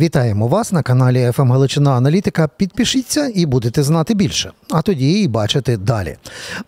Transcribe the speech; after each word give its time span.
Вітаємо 0.00 0.48
вас 0.48 0.72
на 0.72 0.82
каналі 0.82 1.30
«ФМ 1.32 1.52
Галичина 1.52 1.90
Аналітика. 1.90 2.48
Підпишіться 2.56 3.32
і 3.34 3.46
будете 3.46 3.82
знати 3.82 4.14
більше, 4.14 4.52
а 4.70 4.82
тоді 4.82 5.22
і 5.22 5.28
бачити 5.28 5.76
далі. 5.76 6.16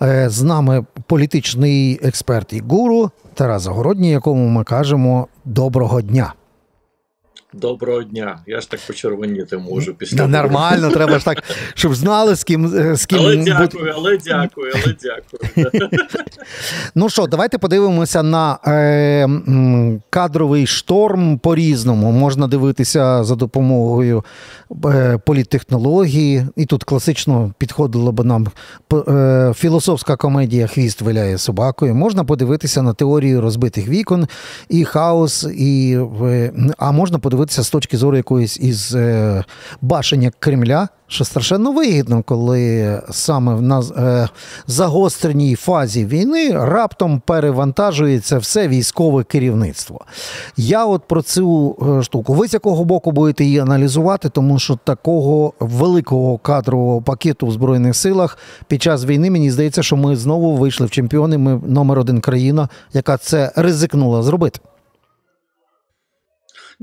Е, 0.02 0.28
з 0.28 0.42
нами 0.42 0.84
політичний 1.06 2.00
експерт 2.03 2.53
і 2.53 2.60
гуру 2.60 3.10
Тарас 3.34 3.62
Загородній, 3.62 4.10
якому 4.10 4.48
ми 4.48 4.64
кажемо 4.64 5.29
доброго 5.45 6.03
дня. 6.03 6.34
Доброго 7.54 8.03
дня. 8.03 8.38
Я 8.46 8.61
ж 8.61 8.71
так 8.71 8.80
почервоніти 8.87 9.59
можу 9.59 9.95
після 9.95 10.16
да, 10.16 10.27
нормально. 10.27 10.91
Треба 10.91 11.18
ж 11.18 11.25
так, 11.25 11.43
щоб 11.75 11.95
знали 11.95 12.35
з 12.35 12.45
ким 12.45 12.75
е, 12.77 12.96
з 12.96 13.07
ким 13.07 13.18
але 13.18 13.36
дякую, 13.36 13.93
але 13.96 14.18
дякую, 14.18 14.73
але 14.75 14.95
дякую. 15.03 15.89
Ну 16.95 17.09
що, 17.09 17.27
давайте 17.27 17.59
подивимося 17.59 18.23
на 18.23 18.59
е, 18.67 19.29
кадровий 20.11 20.67
шторм 20.67 21.39
по 21.39 21.54
різному. 21.54 22.12
Можна 22.12 22.46
дивитися 22.46 23.25
за 23.25 23.35
допомогою 23.35 24.25
е, 24.84 25.19
політтехнології, 25.26 26.46
і 26.57 26.67
тут 26.67 26.84
класично 26.84 27.54
підходило 27.59 28.12
б 28.12 28.25
нам 28.25 28.48
е, 29.09 29.53
філософська 29.57 30.17
комедія 30.17 30.67
Хвіст 30.67 31.00
виляє 31.03 31.39
собакою. 31.39 31.95
Можна 31.95 32.25
подивитися 32.25 32.83
на 32.83 32.95
теорію 32.95 33.41
розбитих 33.41 33.89
вікон 33.89 34.28
і 34.69 34.84
хаос, 34.84 35.47
і 35.56 35.98
а 36.78 36.92
можна 36.92 37.19
подивитися 37.19 37.42
дивитися 37.42 37.62
з 37.62 37.70
точки 37.70 37.97
зору 37.97 38.17
якоїсь 38.17 38.61
із 38.61 38.95
е, 38.95 39.45
башення 39.81 40.31
Кремля, 40.39 40.89
що 41.06 41.25
страшенно 41.25 41.73
вигідно, 41.73 42.23
коли 42.23 43.03
саме 43.11 43.55
в 43.55 43.62
нас 43.62 43.91
е, 43.91 44.28
загостреній 44.67 45.55
фазі 45.55 46.06
війни 46.06 46.51
раптом 46.53 47.23
перевантажується 47.27 48.39
все 48.39 48.69
військове 48.69 49.25
керівництво. 49.25 50.01
Я 50.56 50.87
от 50.87 51.03
про 51.09 51.23
цю 51.23 51.77
е, 51.98 52.03
штуку. 52.03 52.34
Ви 52.34 52.48
з 52.48 52.53
якого 52.53 52.84
боку 52.84 53.12
будете 53.12 53.45
її 53.45 53.59
аналізувати, 53.59 54.29
тому 54.29 54.59
що 54.59 54.79
такого 54.84 55.53
великого 55.61 56.39
кадрового 56.39 57.03
пакету 57.03 57.47
в 57.47 57.53
Збройних 57.53 57.97
силах 57.97 58.39
під 58.69 58.83
час 58.83 59.05
війни 59.05 59.31
мені 59.31 59.51
здається, 59.51 59.83
що 59.83 59.97
ми 59.97 60.17
знову 60.17 60.56
вийшли 60.56 60.87
в 60.87 60.91
чемпіони. 60.91 61.39
Ми 61.39 61.61
номер 61.67 61.99
один 61.99 62.21
країна, 62.21 62.69
яка 62.93 63.17
це 63.17 63.53
ризикнула 63.56 64.23
зробити. 64.23 64.61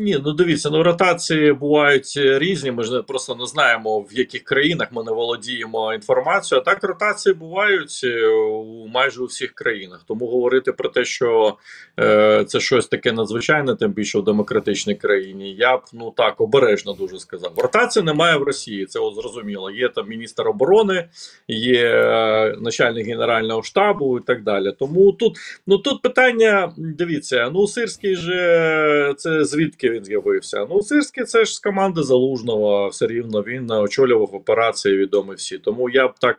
Ні, 0.02 0.18
ну 0.26 0.34
дивіться, 0.34 0.70
ну 0.70 0.84
ротації 0.84 1.54
бувають 1.54 2.14
різні. 2.16 2.72
Ми 2.72 2.84
ж 2.84 3.02
просто 3.02 3.36
не 3.36 3.46
знаємо 3.46 4.00
в 4.00 4.08
яких 4.12 4.44
країнах 4.44 4.88
ми 4.92 5.04
не 5.04 5.12
володіємо 5.12 5.94
інформацією. 5.94 6.62
А 6.62 6.72
так 6.72 6.84
ротації 6.84 7.36
бувають 7.36 8.02
е, 8.04 8.28
у 8.28 8.88
майже 8.88 9.22
у 9.22 9.26
всіх 9.26 9.54
країнах. 9.54 10.04
Тому 10.08 10.28
говорити 10.28 10.72
про 10.72 10.90
те, 10.90 11.06
що 11.06 11.58
е, 12.00 12.44
це 12.48 12.60
щось 12.60 12.88
таке 12.88 13.12
надзвичайне, 13.12 13.76
тим 13.76 13.92
більше 13.92 14.20
в 14.20 14.24
демократичній 14.24 14.96
країні. 14.96 15.56
Я 15.56 15.78
б 15.78 15.82
ну 15.94 16.14
так 16.18 16.42
обережно 16.42 16.94
дуже 16.94 17.20
сказав. 17.20 17.54
Ротації 17.58 18.06
немає 18.06 18.38
в 18.38 18.44
Росії. 18.44 18.86
Це 18.86 19.00
от 19.00 19.16
зрозуміло. 19.16 19.72
Є 19.72 19.90
там 19.90 20.10
міністр 20.10 20.48
оборони, 20.48 21.10
є 21.48 21.86
е, 21.86 22.56
начальник 22.62 23.08
генерального 23.08 23.64
штабу 23.64 24.20
і 24.20 24.22
так 24.22 24.44
далі. 24.44 24.74
Тому 24.80 25.12
тут 25.12 25.38
ну 25.68 25.78
тут 25.78 26.02
питання 26.02 26.74
дивіться. 26.78 27.50
Ну 27.54 27.68
Сирський 27.68 28.16
же 28.16 29.14
це 29.18 29.46
звідки 29.46 29.89
він 29.92 30.06
з'явився. 30.06 30.68
Ну, 30.70 30.82
Сирський 30.82 31.24
це 31.24 31.46
ж 31.46 31.56
з 31.56 31.60
команди 31.60 32.04
Залужного, 32.04 32.88
все 32.88 33.08
рівно 33.08 33.42
він 33.42 33.72
очолював 33.72 34.36
операції, 34.36 34.98
відомі 34.98 35.34
всі. 35.34 35.58
Тому 35.58 35.90
я 35.90 36.08
б 36.08 36.14
так, 36.20 36.38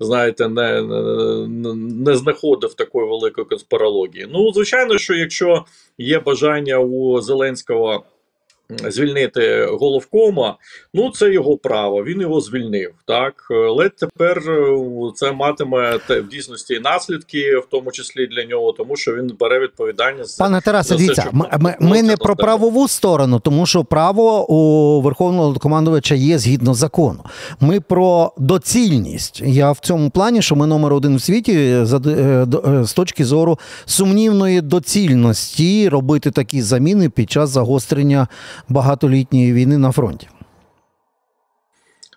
знаєте, 0.00 0.48
не 0.48 0.82
не, 1.76 2.16
знаходив 2.16 2.74
такої 2.74 3.08
великої 3.08 3.46
конспірології. 3.46 4.28
Ну, 4.32 4.52
звичайно, 4.52 4.98
що 4.98 5.14
якщо 5.14 5.64
є 5.98 6.18
бажання 6.18 6.78
у 6.78 7.20
Зеленського 7.20 8.04
звільнити 8.88 9.64
головкома, 9.64 10.56
ну 10.94 11.10
це 11.10 11.32
його 11.32 11.56
право. 11.56 12.04
Він 12.04 12.20
його 12.20 12.40
звільнив. 12.40 12.90
Так 13.06 13.34
але 13.50 13.88
тепер 13.88 14.38
е, 14.38 14.78
це 15.14 15.32
матиме 15.32 15.98
в 16.08 16.28
дійсності 16.30 16.80
наслідки, 16.84 17.56
в 17.56 17.66
тому 17.70 17.90
числі 17.90 18.26
для 18.26 18.44
нього, 18.44 18.72
тому 18.72 18.96
що 18.96 19.14
він 19.14 19.32
бере 19.40 19.60
відповідальність. 19.60 20.38
Пане 20.38 20.60
Тарасе, 20.60 20.96
дивіться, 20.96 21.28
ми, 21.32 21.48
ми, 21.58 21.76
ми 21.80 22.02
не 22.02 22.16
про 22.16 22.36
правову 22.36 22.88
сторону, 22.88 23.40
тому 23.40 23.66
що 23.66 23.84
право 23.84 24.52
у 24.52 25.00
верховного 25.00 25.54
командувача 25.54 26.14
є 26.14 26.38
згідно 26.38 26.74
закону. 26.74 27.24
Ми 27.60 27.80
про 27.80 28.32
доцільність. 28.38 29.42
Я 29.44 29.72
в 29.72 29.78
цьому 29.78 30.10
плані, 30.10 30.42
що 30.42 30.56
ми 30.56 30.66
номер 30.66 30.92
один 30.92 31.16
в 31.16 31.22
світі 31.22 31.52
е, 31.52 31.86
е, 32.06 32.84
з 32.84 32.92
точки 32.92 33.24
зору 33.24 33.58
сумнівної 33.84 34.60
доцільності 34.60 35.88
робити 35.88 36.30
такі 36.30 36.62
заміни 36.62 37.08
під 37.08 37.30
час 37.30 37.50
загострення 37.50 38.28
багатолітньої 38.68 39.52
війни 39.52 39.78
на 39.78 39.92
фронті? 39.92 40.28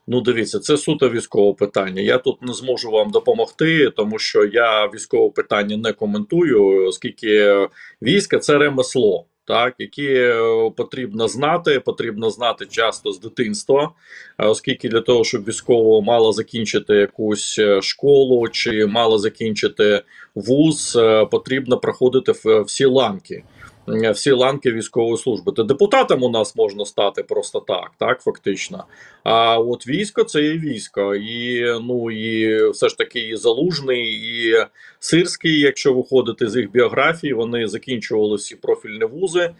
Ну, 0.08 0.22
дивіться, 0.22 0.60
це 0.60 0.78
суто 0.78 1.10
військове 1.10 1.54
питання. 1.54 2.02
Я 2.02 2.18
тут 2.18 2.42
не 2.42 2.54
зможу 2.54 2.92
вам 2.92 3.12
допомогти, 3.12 3.90
тому 3.90 4.20
що 4.20 4.46
я 4.46 4.88
військове 4.88 5.30
питання 5.30 5.78
не 5.78 5.94
коментую, 5.94 6.88
оскільки 6.88 7.56
війська 8.02 8.40
це 8.40 8.58
ремесло, 8.58 9.26
так 9.46 9.76
які 9.80 10.08
е, 10.14 10.36
потрібно 10.78 11.28
знати, 11.28 11.80
потрібно 11.80 12.30
знати 12.30 12.66
часто 12.66 13.12
з 13.12 13.20
дитинства, 13.20 13.92
оскільки 14.38 14.90
для 14.90 15.02
того, 15.02 15.24
щоб 15.24 15.44
військово 15.48 16.02
мало 16.02 16.32
закінчити 16.32 16.94
якусь 16.94 17.60
е, 17.60 17.82
школу 17.82 18.48
чи 18.48 18.86
мало 18.86 19.18
закінчити 19.18 20.02
вуз, 20.36 20.98
е, 21.02 21.26
потрібно 21.26 21.78
проходити 21.78 22.34
всі 22.66 22.86
ланки. 22.86 23.44
Всі 23.88 24.32
ланки 24.32 24.72
військової 24.72 25.18
служби. 25.18 25.52
То 25.52 25.64
депутатом 25.64 26.24
у 26.24 26.30
нас 26.30 26.56
можна 26.56 26.86
стати 26.86 27.24
просто 27.24 27.60
так, 27.60 27.92
так 27.98 28.22
фактично. 28.22 28.84
А 29.26 29.60
от 29.60 29.88
військо 29.88 30.24
це 30.24 30.42
є 30.42 30.58
військо, 30.58 31.16
і 31.16 31.64
ну 31.82 32.12
і 32.12 32.70
все 32.72 32.90
ж 32.90 32.98
таки 32.98 33.20
і 33.20 33.36
залужний, 33.36 34.04
і 34.14 34.66
сирський, 35.00 35.60
якщо 35.60 35.94
виходити 35.94 36.50
з 36.50 36.56
їх 36.56 36.72
біографії, 36.72 37.34
вони 37.34 37.68
закінчували 37.68 38.36
всі 38.36 38.56
профільні 38.56 39.06
вузи, 39.06 39.40
е, 39.40 39.54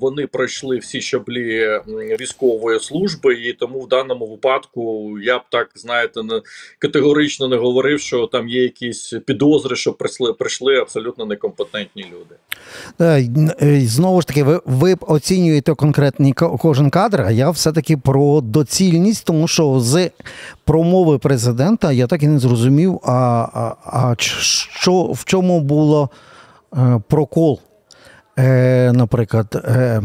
вони 0.00 0.26
пройшли 0.26 0.78
всі 0.78 1.00
щаблі 1.00 1.80
військової 2.20 2.80
служби, 2.80 3.34
і 3.34 3.52
тому 3.52 3.80
в 3.80 3.88
даному 3.88 4.26
випадку 4.26 5.14
я 5.22 5.38
б 5.38 5.42
так 5.50 5.70
знаєте, 5.74 6.22
не 6.22 6.42
категорично 6.78 7.48
не 7.48 7.56
говорив, 7.56 8.00
що 8.00 8.26
там 8.26 8.48
є 8.48 8.62
якісь 8.62 9.14
підозри, 9.26 9.76
що 9.76 9.92
прийшли 9.92 10.32
прийшли 10.32 10.76
абсолютно 10.76 11.26
некомпетентні 11.26 12.06
люди. 12.12 12.34
Е, 13.00 13.28
е, 13.62 13.80
знову 13.80 14.20
ж 14.20 14.26
таки, 14.26 14.42
ви 14.42 14.60
ви 14.64 14.96
оцінюєте 15.00 15.74
конкретний 15.74 16.32
кожен 16.32 16.90
кадр, 16.90 17.20
а 17.26 17.30
я 17.30 17.50
все-таки 17.50 17.96
про 17.96 18.23
доцільність, 18.40 19.24
тому 19.24 19.48
що 19.48 19.80
з 19.80 20.10
промови 20.64 21.18
президента 21.18 21.92
я 21.92 22.06
так 22.06 22.22
і 22.22 22.26
не 22.26 22.38
зрозумів, 22.38 23.00
а, 23.04 23.12
а, 23.12 23.74
а 23.86 24.14
що 24.18 25.02
в 25.02 25.24
чому 25.24 25.60
було 25.60 26.10
е, 26.76 27.00
прокол, 27.08 27.60
е, 28.38 28.92
наприклад. 28.92 29.62
Е, 29.64 30.02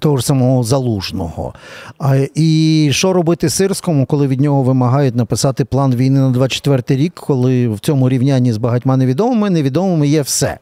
того 0.00 0.16
ж 0.16 0.26
самого 0.26 0.62
залужного. 0.62 1.54
А, 1.98 2.26
І 2.34 2.88
що 2.92 3.12
робити 3.12 3.50
сирському, 3.50 4.06
коли 4.06 4.26
від 4.26 4.40
нього 4.40 4.62
вимагають 4.62 5.16
написати 5.16 5.64
план 5.64 5.94
війни 5.94 6.20
на 6.20 6.30
24 6.30 7.02
рік, 7.02 7.14
коли 7.14 7.68
в 7.68 7.80
цьому 7.80 8.08
рівнянні 8.08 8.52
з 8.52 8.56
багатьма 8.56 8.96
невідомими 8.96 9.50
невідомими 9.50 10.08
є 10.08 10.22
все 10.22 10.58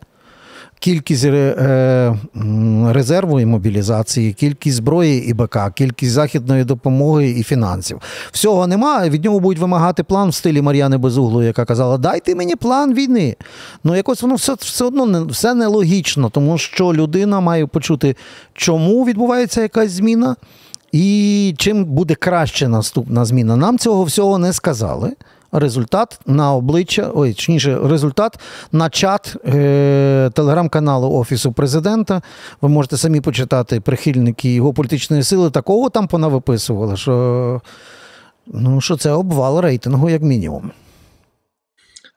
кількість 0.79 1.25
е, 1.25 2.17
резерву 2.89 3.41
і 3.41 3.47
мобілізації, 3.47 4.33
кількість 4.33 4.77
зброї 4.77 5.29
і 5.29 5.35
БК, 5.35 5.59
кількість 5.75 6.13
західної 6.13 6.65
допомоги 6.65 7.31
і 7.31 7.43
фінансів. 7.43 8.01
Всього 8.33 8.67
немає. 8.67 9.11
Від 9.11 9.25
нього 9.25 9.41
будуть 9.41 9.59
вимагати 9.59 10.03
план 10.03 10.29
в 10.29 10.35
стилі 10.35 10.63
Мар'яни 10.63 10.97
Безуглу, 10.97 11.43
яка 11.43 11.65
казала: 11.65 11.99
Дайте 11.99 12.35
мені 12.35 12.57
план 12.57 12.95
війни. 12.95 13.37
Ну 13.85 13.97
якось 13.97 14.23
воно 14.23 14.35
все 14.35 14.55
все 14.55 14.85
одно 14.85 15.07
не 15.07 15.21
все 15.21 15.55
нелогічно, 15.55 16.31
тому 16.31 16.59
що 16.59 16.93
людина 16.93 17.41
має 17.41 17.67
почути, 17.67 18.17
чому 18.55 19.05
відбувається 19.05 19.63
якась 19.63 19.91
зміна. 19.91 20.37
І 20.93 21.55
чим 21.59 21.85
буде 21.85 22.15
краще 22.15 22.69
наступна 22.69 23.25
зміна? 23.25 23.57
Нам 23.57 23.79
цього 23.79 24.05
всього 24.05 24.39
не 24.39 24.53
сказали 24.53 25.13
результат 25.55 26.21
на 26.27 26.55
обличчя, 26.55 27.11
ой, 27.15 27.33
точніше, 27.33 27.79
результат 27.85 28.41
на 28.73 28.91
чат 28.91 29.37
е- 29.47 30.31
телеграм-каналу 30.35 31.13
Офісу 31.13 31.53
президента. 31.53 32.23
Ви 32.61 32.69
можете 32.69 32.97
самі 32.97 33.21
почитати 33.21 33.81
прихильники 33.81 34.55
його 34.55 34.73
політичної 34.73 35.23
сили. 35.23 35.51
Такого 35.51 35.91
там 35.91 36.07
понавиписували, 36.07 36.97
що, 36.97 37.61
ну, 38.47 38.81
що 38.81 38.97
це 38.97 39.11
обвал 39.11 39.61
рейтингу, 39.61 40.11
як 40.11 40.23
мінімум. 40.23 40.71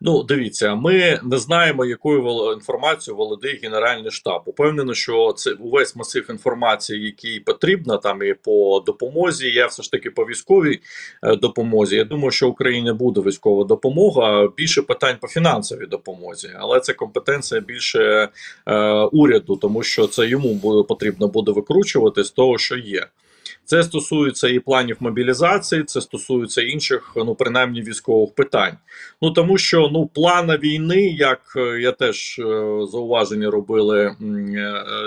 Ну, 0.01 0.23
дивіться, 0.23 0.75
ми 0.75 1.19
не 1.23 1.37
знаємо, 1.37 1.85
якою 1.85 2.53
інформацією 2.53 3.17
володіє 3.17 3.59
Генеральний 3.63 4.11
штаб. 4.11 4.41
Упевнено, 4.45 4.93
що 4.93 5.33
це 5.33 5.51
увесь 5.51 5.95
масив 5.95 6.31
інформації, 6.31 7.05
який 7.05 7.39
потрібна 7.39 7.97
там 7.97 8.23
і 8.23 8.33
по 8.33 8.83
допомозі. 8.85 9.51
Я 9.51 9.67
все 9.67 9.83
ж 9.83 9.91
таки 9.91 10.11
по 10.11 10.25
військовій 10.25 10.79
е, 11.23 11.35
допомозі. 11.35 11.95
Я 11.95 12.03
думаю, 12.03 12.31
що 12.31 12.49
Україні 12.49 12.93
буде 12.93 13.21
військова 13.21 13.63
допомога. 13.63 14.47
Більше 14.57 14.81
питань 14.81 15.17
по 15.21 15.27
фінансовій 15.27 15.85
допомозі, 15.85 16.49
але 16.55 16.79
це 16.79 16.93
компетенція 16.93 17.61
більше 17.61 18.29
е, 18.65 18.91
уряду, 19.11 19.55
тому 19.55 19.83
що 19.83 20.07
це 20.07 20.27
йому 20.27 20.53
буде 20.53 20.87
потрібно 20.87 21.27
буде 21.27 21.51
викручувати 21.51 22.23
з 22.23 22.31
того, 22.31 22.57
що 22.57 22.77
є. 22.77 23.07
Це 23.69 23.83
стосується 23.83 24.47
і 24.47 24.59
планів 24.59 24.97
мобілізації, 24.99 25.83
це 25.83 26.01
стосується 26.01 26.61
інших, 26.61 27.13
ну 27.15 27.35
принаймні 27.35 27.81
військових 27.81 28.35
питань. 28.35 28.77
Ну 29.21 29.31
тому 29.31 29.57
що 29.57 29.89
ну 29.93 30.07
плана 30.07 30.57
війни, 30.57 31.01
як 31.07 31.41
е, 31.55 31.79
я 31.81 31.91
теж 31.91 32.39
е, 32.39 32.43
зауваження 32.91 33.51
робили 33.51 34.05
е, 34.05 34.15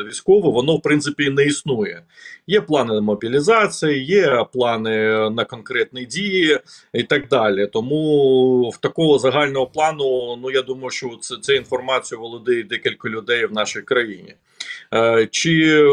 військово, 0.09 0.51
воно 0.51 0.77
в 0.77 0.83
принципі 0.83 1.31
не 1.31 1.45
існує. 1.45 2.03
Є 2.47 2.61
плани 2.61 3.01
мобілізації, 3.01 4.05
є 4.05 4.45
плани 4.53 5.31
на 5.31 5.45
конкретні 5.45 6.05
дії 6.05 6.61
і 6.95 7.03
так 7.03 7.29
далі. 7.29 7.67
Тому 7.67 8.71
в 8.71 8.77
такого 8.77 9.19
загального 9.19 9.67
плану, 9.67 10.37
ну 10.43 10.51
я 10.51 10.63
думаю, 10.63 10.91
що 10.91 11.19
це, 11.21 11.37
це 11.41 11.55
інформацію 11.55 12.21
володіє 12.21 12.63
декілька 12.63 13.09
людей 13.09 13.47
в 13.47 13.53
нашій 13.53 13.83
країні. 13.83 14.35
Е, 14.95 15.29
чи 15.31 15.85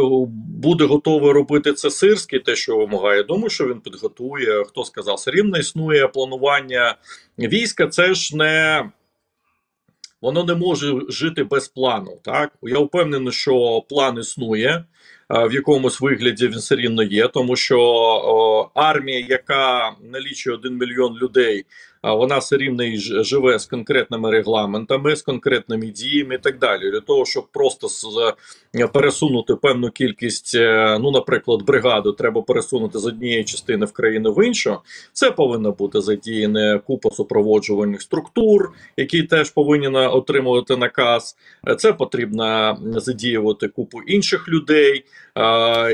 буде 0.49 0.85
готовий 0.85 1.31
робити 1.31 1.73
це 1.73 1.89
Сирський, 1.89 2.39
те, 2.39 2.55
що 2.55 2.77
вимагає? 2.77 3.23
Думаю, 3.23 3.49
що 3.49 3.67
він 3.67 3.79
підготує. 3.79 4.63
Хто 4.63 4.83
сказав, 4.83 5.15
все 5.15 5.31
рівно 5.31 5.57
існує 5.57 6.07
планування 6.07 6.95
війська. 7.39 7.87
Це 7.87 8.13
ж 8.13 8.37
не 8.37 8.83
воно 10.21 10.43
не 10.43 10.55
може 10.55 10.93
жити 11.09 11.43
без 11.43 11.67
плану. 11.67 12.17
Так 12.23 12.51
я 12.61 12.79
впевнений, 12.79 13.33
що 13.33 13.81
план 13.89 14.17
існує. 14.17 14.85
Е, 15.29 15.47
в 15.47 15.53
якомусь 15.53 16.01
вигляді 16.01 16.47
він 16.47 16.57
все 16.57 16.75
рівно 16.75 17.03
є, 17.03 17.27
тому 17.27 17.55
що 17.55 17.79
о, 17.79 18.71
армія, 18.73 19.25
яка 19.29 19.91
налічує 20.11 20.55
один 20.55 20.77
мільйон 20.77 21.17
людей, 21.17 21.65
вона 22.03 22.37
все 22.37 22.57
рівно 22.57 22.83
і 22.83 22.97
живе 22.97 23.59
з 23.59 23.65
конкретними 23.65 24.31
регламентами, 24.31 25.15
з 25.15 25.21
конкретними 25.21 25.85
діями 25.85 26.35
і 26.35 26.37
так 26.37 26.59
далі. 26.59 26.91
Для 26.91 26.99
того, 26.99 27.25
щоб 27.25 27.47
просто 27.51 27.87
е, 28.75 28.87
пересунути 28.87 29.55
певну 29.55 29.89
кількість, 29.89 30.55
е, 30.55 30.97
ну, 31.01 31.11
наприклад, 31.11 31.61
бригаду, 31.61 32.11
треба 32.11 32.41
пересунути 32.41 32.99
з 32.99 33.05
однієї 33.05 33.43
частини 33.43 33.85
в 33.85 33.91
країну 33.91 34.33
в 34.33 34.45
іншу. 34.45 34.77
Це 35.13 35.31
повинна 35.31 35.71
бути 35.71 36.01
задіяна 36.01 36.79
купа 36.79 37.09
супроводжувальних 37.11 38.01
структур, 38.01 38.71
які 38.97 39.23
теж 39.23 39.49
повинні 39.49 39.87
отримувати 39.87 40.77
наказ. 40.77 41.35
Е, 41.67 41.75
це 41.75 41.93
потрібно 41.93 42.77
задіювати 42.83 43.67
купу 43.67 44.01
інших 44.01 44.47
людей 44.49 45.05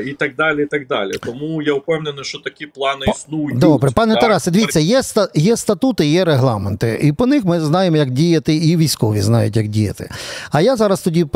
і 0.06 0.12
так 0.12 0.34
далі. 0.36 0.62
і 0.62 0.66
так 0.66 0.86
далі. 0.86 1.12
Тому 1.22 1.62
я 1.62 1.74
впевнений, 1.74 2.24
що 2.24 2.38
такі 2.38 2.66
плани 2.66 3.06
існують. 3.08 3.58
Добре, 3.58 3.90
пане 3.96 4.14
Тарасе, 4.14 4.50
дивіться, 4.50 4.80
є 4.80 5.00
є 5.34 5.56
статути, 5.94 6.06
є 6.06 6.24
регламенти, 6.24 6.98
і 7.02 7.12
по 7.12 7.26
них 7.26 7.44
ми 7.44 7.60
знаємо, 7.60 7.96
як 7.96 8.10
діяти, 8.10 8.54
і 8.54 8.76
військові 8.76 9.20
знають, 9.20 9.56
як 9.56 9.68
діяти. 9.68 10.10
А 10.50 10.60
я 10.60 10.76
зараз 10.76 11.00
тоді 11.00 11.26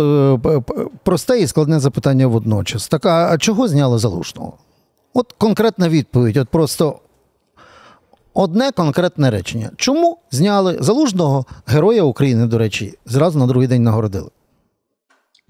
просте 1.04 1.38
і 1.40 1.46
складне 1.46 1.80
запитання 1.80 2.26
водночас. 2.26 2.88
Так, 2.88 3.06
а 3.06 3.38
чого 3.38 3.68
зняли 3.68 3.98
залужного? 3.98 4.52
От 5.14 5.32
конкретна 5.38 5.88
відповідь, 5.88 6.36
от 6.36 6.48
просто 6.48 7.00
одне 8.34 8.70
конкретне 8.72 9.30
речення. 9.30 9.70
Чому 9.76 10.18
зняли 10.30 10.78
залужного 10.80 11.44
героя 11.66 12.02
України, 12.02 12.46
до 12.46 12.58
речі, 12.58 12.94
зразу 13.06 13.38
на 13.38 13.46
другий 13.46 13.68
день 13.68 13.82
нагородили? 13.82 14.30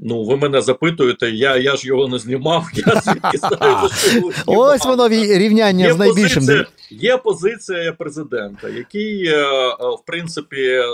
Ну, 0.00 0.24
ви 0.24 0.36
мене 0.36 0.60
запитуєте, 0.60 1.30
я 1.30 1.56
я 1.56 1.76
ж 1.76 1.88
його 1.88 2.08
не 2.08 2.18
знімав. 2.18 2.66
Я 2.74 3.00
звідки 3.00 3.38
знаю, 3.38 3.88
що 3.88 4.32
ось 4.46 4.84
воно 4.84 5.08
рівняння 5.08 5.86
є 5.86 5.92
з 5.92 5.98
найбільшим. 5.98 6.42
Позиція, 6.42 6.66
є 6.90 7.16
позиція 7.16 7.92
президента, 7.92 8.68
який 8.68 9.26
е, 9.26 9.36
е, 9.36 9.72
в 9.74 10.02
принципі 10.06 10.62
е, 10.62 10.84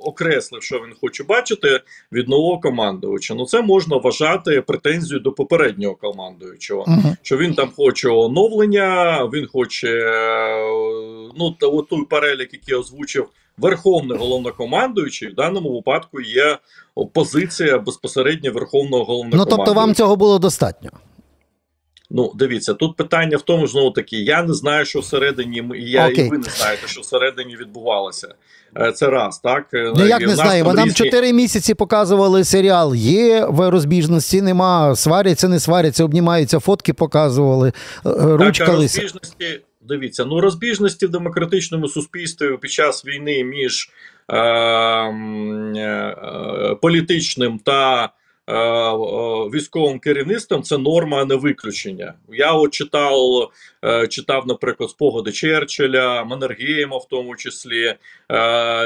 окреслив, 0.00 0.62
що 0.62 0.76
він 0.76 0.94
хоче 1.00 1.24
бачити 1.24 1.80
від 2.12 2.28
нового 2.28 2.60
командувача. 2.60 3.34
Ну 3.34 3.46
це 3.46 3.62
можна 3.62 3.96
вважати 3.96 4.60
претензією 4.60 5.20
до 5.20 5.32
попереднього 5.32 5.94
командуючого, 5.94 6.84
-huh. 6.84 7.16
що 7.22 7.36
він 7.36 7.54
там 7.54 7.70
хоче 7.76 8.08
оновлення, 8.08 9.24
він 9.34 9.46
хоче 9.46 10.12
ну 11.38 11.50
той 11.90 12.04
перелік, 12.10 12.52
який 12.52 12.74
озвучив 12.74 13.28
верховний 13.58 14.18
головнокомандуючий 14.18 15.28
в 15.28 15.34
даному 15.34 15.74
випадку 15.74 16.20
є 16.20 16.58
позиція 17.12 17.78
безпосередньо 17.78 18.52
верховного 18.52 19.04
головнокомандуючого. 19.04 19.56
Ну 19.56 19.64
тобто 19.64 19.80
вам 19.80 19.94
цього 19.94 20.16
було 20.16 20.38
достатньо. 20.38 20.90
Ну, 22.10 22.32
дивіться, 22.34 22.74
тут 22.74 22.96
питання 22.96 23.36
в 23.36 23.42
тому, 23.42 23.66
знову 23.66 23.90
таки, 23.90 24.16
я 24.16 24.42
не 24.42 24.54
знаю, 24.54 24.84
що 24.84 25.00
всередині 25.00 25.62
я 25.74 26.06
okay. 26.06 26.26
і 26.26 26.28
ви 26.28 26.38
не 26.38 26.50
знаєте, 26.50 26.86
що 26.86 27.00
всередині 27.00 27.56
відбувалося. 27.56 28.34
Е, 28.76 28.92
це 28.92 29.06
раз, 29.06 29.38
так 29.38 29.66
Ну 29.72 30.06
як 30.06 30.20
не 30.20 30.36
знаємо. 30.36 30.72
Нам 30.72 30.92
чотири 30.92 31.20
різні... 31.20 31.32
місяці 31.32 31.74
показували 31.74 32.44
серіал. 32.44 32.94
Є 32.94 33.46
в 33.50 33.70
розбіжності, 33.70 34.42
нема, 34.42 34.96
сваряться, 34.96 35.48
не 35.48 35.60
сваряться, 35.60 36.04
обнімаються, 36.04 36.58
фотки 36.58 36.92
показували, 36.92 37.68
е, 37.68 37.72
ручкались. 38.16 38.94
Так, 38.94 39.02
розбіжності 39.02 39.60
Дивіться, 39.88 40.24
ну 40.24 40.40
розбіжності 40.40 41.06
в 41.06 41.10
демократичному 41.10 41.88
суспільстві 41.88 42.56
під 42.60 42.70
час 42.70 43.06
війни 43.06 43.44
між 43.44 43.90
е, 44.28 44.38
е, 45.78 46.74
політичним 46.80 47.58
та 47.58 48.12
Е, 48.48 48.54
е, 48.54 48.94
військовим 49.54 49.98
керівництвом 49.98 50.62
це 50.62 50.78
норма, 50.78 51.22
а 51.22 51.24
не 51.24 51.34
виключення. 51.34 52.14
Я 52.32 52.52
от 52.52 52.70
читав, 52.70 53.14
е, 53.84 54.06
читав, 54.06 54.46
наприклад, 54.46 54.90
спогади 54.90 55.32
Черчилля, 55.32 56.24
Маннергейма 56.24 56.96
в 56.96 57.08
тому 57.08 57.36
числі, 57.36 57.94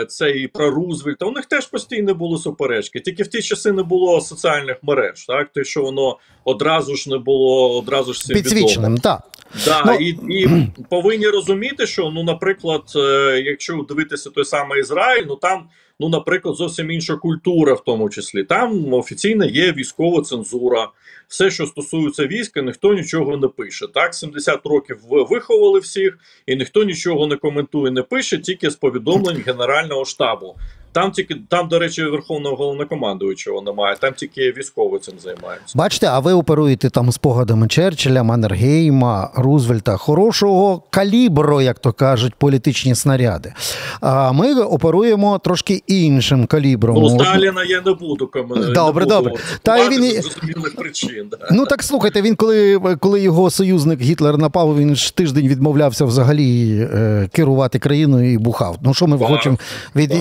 це 0.08 0.30
і 0.30 0.48
про 0.48 0.70
Рузвельта. 0.70 1.26
У 1.26 1.30
них 1.30 1.46
теж 1.46 1.66
постійно 1.66 2.14
були 2.14 2.38
суперечки. 2.38 3.00
Тільки 3.00 3.22
в 3.22 3.28
ті 3.28 3.42
часи 3.42 3.72
не 3.72 3.82
було 3.82 4.20
соціальних 4.20 4.76
мереж, 4.82 5.26
так 5.26 5.48
те, 5.52 5.64
що 5.64 5.82
воно 5.82 6.18
одразу 6.44 6.96
ж 6.96 7.10
не 7.10 7.18
було, 7.18 7.78
одразу 7.78 8.12
ж 8.12 8.20
всім 8.20 8.36
підсвіченим. 8.36 8.98
так. 8.98 9.22
Да, 9.64 9.84
ну... 9.86 9.94
і 9.94 10.08
і 10.28 10.66
повинні 10.90 11.26
розуміти, 11.26 11.86
що 11.86 12.10
ну, 12.14 12.22
наприклад, 12.22 12.82
якщо 13.44 13.86
дивитися 13.88 14.30
той 14.30 14.44
самий 14.44 14.80
Ізраїль, 14.80 15.24
ну 15.28 15.36
там 15.36 15.68
ну, 16.00 16.08
наприклад, 16.08 16.56
зовсім 16.56 16.90
інша 16.90 17.16
культура, 17.16 17.74
в 17.74 17.84
тому 17.84 18.10
числі. 18.10 18.44
Там 18.44 18.92
офіційно 18.94 19.44
є 19.44 19.72
військова 19.72 20.22
цензура. 20.22 20.88
Все, 21.28 21.50
що 21.50 21.66
стосується 21.66 22.26
війська, 22.26 22.62
ніхто 22.62 22.94
нічого 22.94 23.36
не 23.36 23.48
пише. 23.48 23.86
Так, 23.94 24.14
70 24.14 24.66
років 24.66 24.98
виховали 25.08 25.80
всіх, 25.80 26.18
і 26.46 26.56
ніхто 26.56 26.84
нічого 26.84 27.26
не 27.26 27.36
коментує, 27.36 27.92
не 27.92 28.02
пише, 28.02 28.38
тільки 28.38 28.70
з 28.70 28.76
повідомлень 28.76 29.42
Генерального 29.46 30.04
штабу. 30.04 30.56
Там 30.92 31.10
тільки 31.10 31.36
там, 31.48 31.68
до 31.68 31.78
речі, 31.78 32.02
верховного 32.02 32.56
головнокомандуючого 32.56 33.62
немає, 33.62 33.96
там 34.00 34.12
тільки 34.16 34.52
військові 34.58 34.98
цим 34.98 35.14
займаються. 35.18 35.78
Бачите, 35.78 36.06
а 36.06 36.18
ви 36.18 36.32
оперуєте 36.32 36.90
там 36.90 37.12
спогадами 37.12 37.68
Черчилля, 37.68 38.22
Маннергейма, 38.22 39.30
Рузвельта, 39.34 39.96
хорошого 39.96 40.82
калібру, 40.90 41.60
як 41.60 41.78
то 41.78 41.92
кажуть, 41.92 42.34
політичні 42.34 42.94
снаряди. 42.94 43.52
А 44.00 44.32
ми 44.32 44.54
оперуємо 44.54 45.38
трошки 45.38 45.82
іншим 45.86 46.46
калібром. 46.46 46.96
Ну, 46.96 47.10
Сталіна 47.10 47.64
я 47.64 47.80
не 47.86 47.92
буду 47.92 48.26
коментувати. 48.26 48.72
Добре, 48.72 49.04
буду 49.04 49.16
добре. 49.16 49.34
Та 49.62 49.88
він... 49.88 50.22
причин. 50.76 51.28
Да. 51.30 51.38
Ну 51.50 51.66
так 51.66 51.82
слухайте, 51.82 52.22
він 52.22 52.36
коли 52.36 52.80
коли 53.00 53.20
його 53.20 53.50
союзник 53.50 54.00
Гітлер 54.00 54.38
напав, 54.38 54.78
він 54.78 54.96
ж 54.96 55.16
тиждень 55.16 55.48
відмовлявся 55.48 56.04
взагалі 56.04 56.78
е, 56.94 57.28
керувати 57.32 57.78
країною 57.78 58.32
і 58.32 58.38
бухав. 58.38 58.78
Ну 58.82 58.94
що 58.94 59.06
ми 59.06 59.18
хочемо 59.18 59.58
від 59.96 60.10
так. 60.10 60.20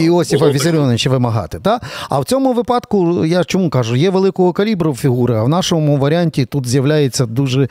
Іосифа 0.62 0.70
Вісаріоновича 0.70 1.10
вимагати? 1.10 1.60
Та? 1.60 1.80
А 2.10 2.20
в 2.20 2.25
цьому 2.25 2.53
випадку, 2.53 3.25
я 3.25 3.44
чому 3.44 3.70
кажу, 3.70 3.96
є 3.96 4.10
великого 4.10 4.53
калібру 4.53 4.96
фігури, 4.96 5.36
а 5.36 5.44
в 5.44 5.50
нашому 5.50 5.98
варіанті 5.98 6.46
тут 6.46 6.68
з'являються 6.68 7.25
дуже 7.25 7.68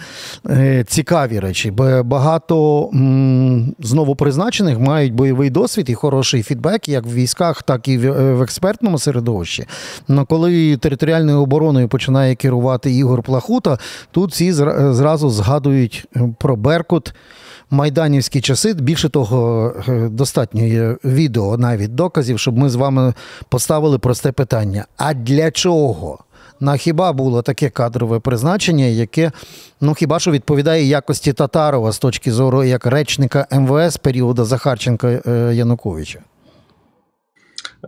е, 0.46 0.84
цікаві 0.88 1.40
речі. 1.40 1.70
Бо 1.70 2.02
багато 2.02 2.88
м, 2.94 3.74
знову 3.78 4.16
призначених 4.16 4.78
мають 4.78 5.14
бойовий 5.14 5.50
досвід 5.50 5.90
і 5.90 5.94
хороший 5.94 6.42
фідбек, 6.42 6.88
як 6.88 7.06
в 7.06 7.14
військах, 7.14 7.62
так 7.62 7.88
і 7.88 7.98
в, 7.98 8.04
е, 8.04 8.34
в 8.34 8.42
експертному 8.42 8.98
середовищі. 8.98 9.66
Но 10.08 10.26
коли 10.26 10.76
територіальною 10.76 11.40
обороною 11.40 11.88
починає 11.88 12.34
керувати 12.34 12.92
Ігор 12.92 13.22
Плахута, 13.22 13.78
тут 14.10 14.30
всі 14.30 14.52
зразу 14.52 15.30
згадують 15.30 16.06
про 16.38 16.56
Беркут 16.56 17.14
майданівські 17.70 18.40
часи. 18.40 18.74
Більше 18.74 19.08
того, 19.08 19.72
е, 19.88 20.08
достатньо 20.08 20.66
є 20.66 20.96
відео, 21.04 21.58
навіть 21.58 21.94
доказів, 21.94 22.38
щоб 22.38 22.58
ми 22.58 22.70
з 22.70 22.74
вами 22.74 23.14
поставили 23.48 23.98
просте 23.98 24.32
питання: 24.32 24.86
а 24.96 25.14
для 25.14 25.50
чого? 25.50 26.18
На 26.60 26.76
хіба 26.76 27.12
було 27.12 27.42
таке 27.42 27.70
кадрове 27.70 28.20
призначення, 28.20 28.84
яке 28.84 29.32
ну 29.80 29.94
хіба 29.94 30.18
що 30.18 30.30
відповідає 30.30 30.84
якості 30.84 31.32
Татарова 31.32 31.92
з 31.92 31.98
точки 31.98 32.32
зору 32.32 32.64
як 32.64 32.86
речника 32.86 33.46
МВС 33.52 33.98
періоду 34.02 34.44
Захарченка 34.44 35.08
е, 35.08 35.54
Януковича? 35.54 36.20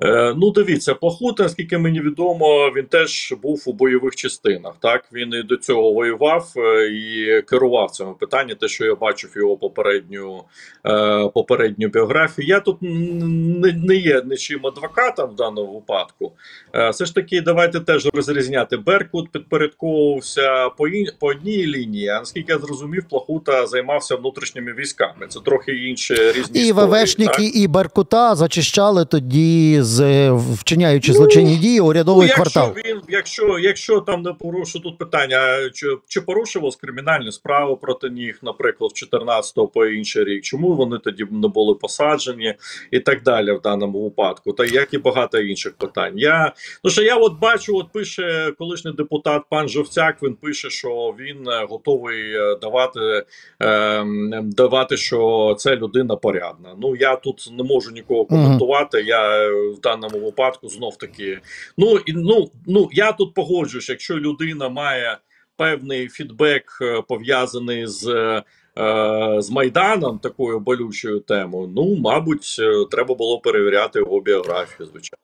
Е, 0.00 0.34
ну, 0.36 0.50
дивіться, 0.50 0.94
Пахута, 0.94 1.42
наскільки 1.42 1.78
мені 1.78 2.00
відомо, 2.00 2.72
він 2.76 2.84
теж 2.84 3.34
був 3.42 3.62
у 3.66 3.72
бойових 3.72 4.16
частинах. 4.16 4.74
Так 4.80 5.04
він 5.12 5.32
і 5.34 5.42
до 5.42 5.56
цього 5.56 5.92
воював 5.92 6.52
е, 6.56 6.86
і 6.86 7.42
керував 7.42 7.90
цими 7.90 8.14
питаннями. 8.20 8.54
Те, 8.54 8.68
що 8.68 8.84
я 8.84 8.94
бачив 8.94 9.32
його 9.36 9.56
попередню 9.56 10.44
е, 10.86 11.28
попередню 11.34 11.88
біографію. 11.88 12.48
Я 12.48 12.60
тут 12.60 12.76
не, 12.80 13.72
не 13.72 13.94
є 13.94 14.22
нічим 14.24 14.66
адвокатом 14.66 15.30
в 15.30 15.36
даному 15.36 15.74
випадку. 15.74 16.32
Все 16.92 17.04
ж 17.04 17.14
таки, 17.14 17.40
давайте 17.40 17.80
теж 17.80 18.08
розрізняти. 18.14 18.76
Беркут 18.76 19.32
підпорядковувався 19.32 20.68
по 20.68 20.88
ін, 20.88 21.06
по 21.18 21.26
одній 21.26 21.66
лінії. 21.66 22.08
А 22.08 22.18
наскільки 22.18 22.52
я 22.52 22.58
зрозумів, 22.58 23.04
Плахута 23.10 23.66
займався 23.66 24.16
внутрішніми 24.16 24.72
військами. 24.72 25.26
Це 25.28 25.40
трохи 25.40 25.72
інше 25.72 26.14
різні 26.14 26.60
І 26.60 26.66
історії, 26.66 26.72
ВВшники, 26.72 27.46
так? 27.46 27.56
і 27.56 27.68
Беркута 27.68 28.34
зачищали 28.34 29.04
тоді 29.04 29.81
з 29.84 30.00
е, 30.00 30.32
вчиняючи 30.32 31.12
злочинні 31.12 31.56
дії 31.56 31.80
урядовий 31.80 32.28
ну, 32.28 32.34
квартал. 32.34 32.72
Якщо 32.76 32.92
він, 32.92 33.00
якщо, 33.08 33.58
якщо 33.58 34.00
там 34.00 34.22
не 34.22 34.32
порушив 34.32 34.82
тут 34.82 34.98
питання, 34.98 35.70
чи, 35.74 35.86
чи 36.08 36.20
порушував 36.20 36.76
кримінальні 36.76 37.32
справи 37.32 37.76
проти 37.76 38.10
них, 38.10 38.38
наприклад, 38.42 38.90
в 38.94 39.14
14-го 39.14 39.68
по 39.68 39.86
інший 39.86 40.24
рік, 40.24 40.44
чому 40.44 40.74
вони 40.74 40.98
тоді 40.98 41.26
не 41.30 41.48
були 41.48 41.74
посаджені 41.74 42.54
і 42.90 43.00
так 43.00 43.22
далі 43.22 43.52
в 43.52 43.60
даному 43.60 44.02
випадку, 44.04 44.52
та 44.52 44.64
як 44.64 44.94
і 44.94 44.98
багато 44.98 45.38
інших 45.38 45.72
питань. 45.72 46.12
Я 46.16 46.52
ну 46.84 46.90
що 46.90 47.02
я 47.02 47.16
от 47.16 47.38
бачу, 47.38 47.76
от 47.76 47.92
пише 47.92 48.52
колишній 48.58 48.92
депутат 48.92 49.42
пан 49.50 49.68
Жовцяк. 49.68 50.22
Він 50.22 50.34
пише, 50.34 50.70
що 50.70 51.14
він 51.18 51.48
е, 51.48 51.66
готовий 51.68 52.22
давати, 52.60 53.24
е, 53.62 54.04
давати, 54.42 54.96
що 54.96 55.54
це 55.58 55.76
людина 55.76 56.16
порядна. 56.16 56.74
Ну 56.82 56.96
я 56.96 57.16
тут 57.16 57.48
не 57.52 57.62
можу 57.62 57.90
нікого 57.90 58.24
коментувати. 58.24 59.02
Я 59.02 59.48
е, 59.48 59.71
в 59.72 59.80
даному 59.80 60.18
випадку 60.24 60.68
знов 60.68 60.96
таки. 60.98 61.40
Ну 61.78 61.96
і 62.06 62.12
ну, 62.12 62.50
ну 62.66 62.88
я 62.92 63.12
тут 63.12 63.34
погоджуюсь, 63.34 63.88
якщо 63.88 64.14
людина 64.18 64.68
має 64.68 65.18
певний 65.56 66.08
фідбек 66.08 66.78
е, 66.82 67.02
пов'язаний 67.08 67.86
з. 67.86 68.06
е, 68.08 68.42
З 69.38 69.50
Майданом 69.50 70.18
такою 70.18 70.60
болючою 70.60 71.20
темою, 71.20 71.70
ну 71.76 71.96
мабуть, 71.96 72.56
е, 72.60 72.86
треба 72.90 73.14
було 73.14 73.38
перевіряти 73.40 73.98
його 73.98 74.20
біографію, 74.20 74.88
звичайно. 74.92 75.18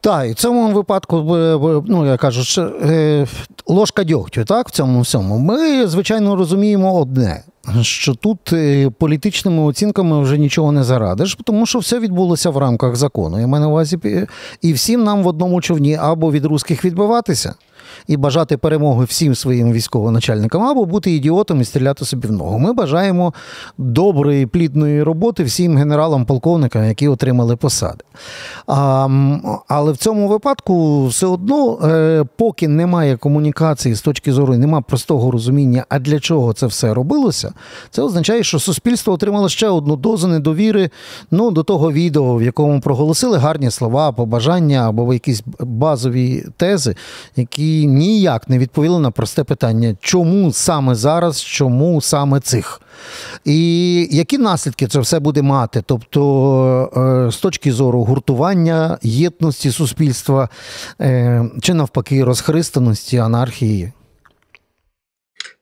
Так, 0.00 0.26
і 0.28 0.32
в 0.32 0.34
цьому 0.34 0.72
випадку, 0.72 1.16
е, 1.36 1.56
е, 1.56 1.82
ну 1.86 2.06
я 2.06 2.16
кажу, 2.16 2.62
е, 2.62 3.26
ложка 3.66 4.04
дьогтю, 4.04 4.44
так, 4.44 4.68
в 4.68 4.70
цьому 4.70 5.00
всьому. 5.00 5.38
Ми, 5.38 5.86
звичайно, 5.86 6.36
розуміємо 6.36 7.00
одне. 7.00 7.44
Що 7.82 8.14
тут 8.14 8.52
е, 8.52 8.90
політичними 8.90 9.62
оцінками 9.62 10.22
вже 10.22 10.38
нічого 10.38 10.72
не 10.72 10.84
зарадиш, 10.84 11.38
тому 11.44 11.66
що 11.66 11.78
все 11.78 12.00
відбулося 12.00 12.50
в 12.50 12.56
рамках 12.58 12.96
закону. 12.96 13.40
Я 13.40 13.46
маю 13.46 13.64
на 13.64 13.68
увазі, 13.68 13.98
е, 14.04 14.26
і 14.62 14.72
всім 14.72 15.04
нам 15.04 15.22
в 15.22 15.26
одному 15.26 15.60
човні 15.60 15.96
або 15.96 16.32
від 16.32 16.44
русських 16.44 16.84
відбиватися 16.84 17.54
і 18.06 18.16
бажати 18.16 18.56
перемоги 18.56 19.04
всім 19.04 19.34
своїм 19.34 19.72
військовоначальникам, 19.72 20.62
або 20.62 20.84
бути 20.84 21.10
ідіотом 21.10 21.60
і 21.60 21.64
стріляти 21.64 22.04
собі 22.04 22.28
в 22.28 22.32
ногу. 22.32 22.58
Ми 22.58 22.72
бажаємо 22.72 23.34
доброї, 23.78 24.46
плідної 24.46 25.02
роботи 25.02 25.44
всім 25.44 25.78
генералам-полковникам, 25.78 26.84
які 26.88 27.08
отримали 27.08 27.56
посади. 27.56 28.04
А, 28.66 29.08
Але 29.68 29.92
в 29.92 29.96
цьому 29.96 30.28
випадку 30.28 31.06
все 31.06 31.26
одно, 31.26 31.78
е, 31.84 32.24
поки 32.36 32.68
немає 32.68 33.16
комунікації 33.16 33.94
з 33.94 34.00
точки 34.00 34.32
зору, 34.32 34.56
немає 34.56 34.84
простого 34.88 35.30
розуміння, 35.30 35.84
а 35.88 35.98
для 35.98 36.20
чого 36.20 36.52
це 36.52 36.66
все 36.66 36.94
робилося, 36.94 37.52
це 37.90 38.02
означає, 38.02 38.42
що 38.42 38.58
суспільство 38.58 39.12
отримало 39.12 39.48
ще 39.48 39.68
одну 39.68 39.96
дозу 39.96 40.28
недовіри 40.28 40.90
ну, 41.30 41.50
до 41.50 41.62
того 41.62 41.92
відео, 41.92 42.36
в 42.36 42.42
якому 42.42 42.80
проголосили 42.80 43.38
гарні 43.38 43.70
слова, 43.70 44.12
побажання 44.12 44.88
або 44.88 45.14
якісь 45.14 45.42
базові 45.60 46.44
тези, 46.56 46.94
які 47.36 47.73
ніяк 47.86 48.48
не 48.48 48.58
відповіли 48.58 48.98
на 48.98 49.10
просте 49.10 49.44
питання, 49.44 49.96
чому 50.00 50.52
саме 50.52 50.94
зараз, 50.94 51.42
чому 51.42 52.00
саме 52.00 52.40
цих. 52.40 52.80
І 53.44 54.08
які 54.10 54.38
наслідки 54.38 54.86
це 54.86 55.00
все 55.00 55.18
буде 55.18 55.42
мати? 55.42 55.82
Тобто, 55.86 57.28
з 57.32 57.36
точки 57.36 57.72
зору 57.72 58.04
гуртування, 58.04 58.98
єдності 59.02 59.70
суспільства, 59.70 60.48
чи 61.60 61.74
навпаки, 61.74 62.24
розхристаності, 62.24 63.18
анархії? 63.18 63.92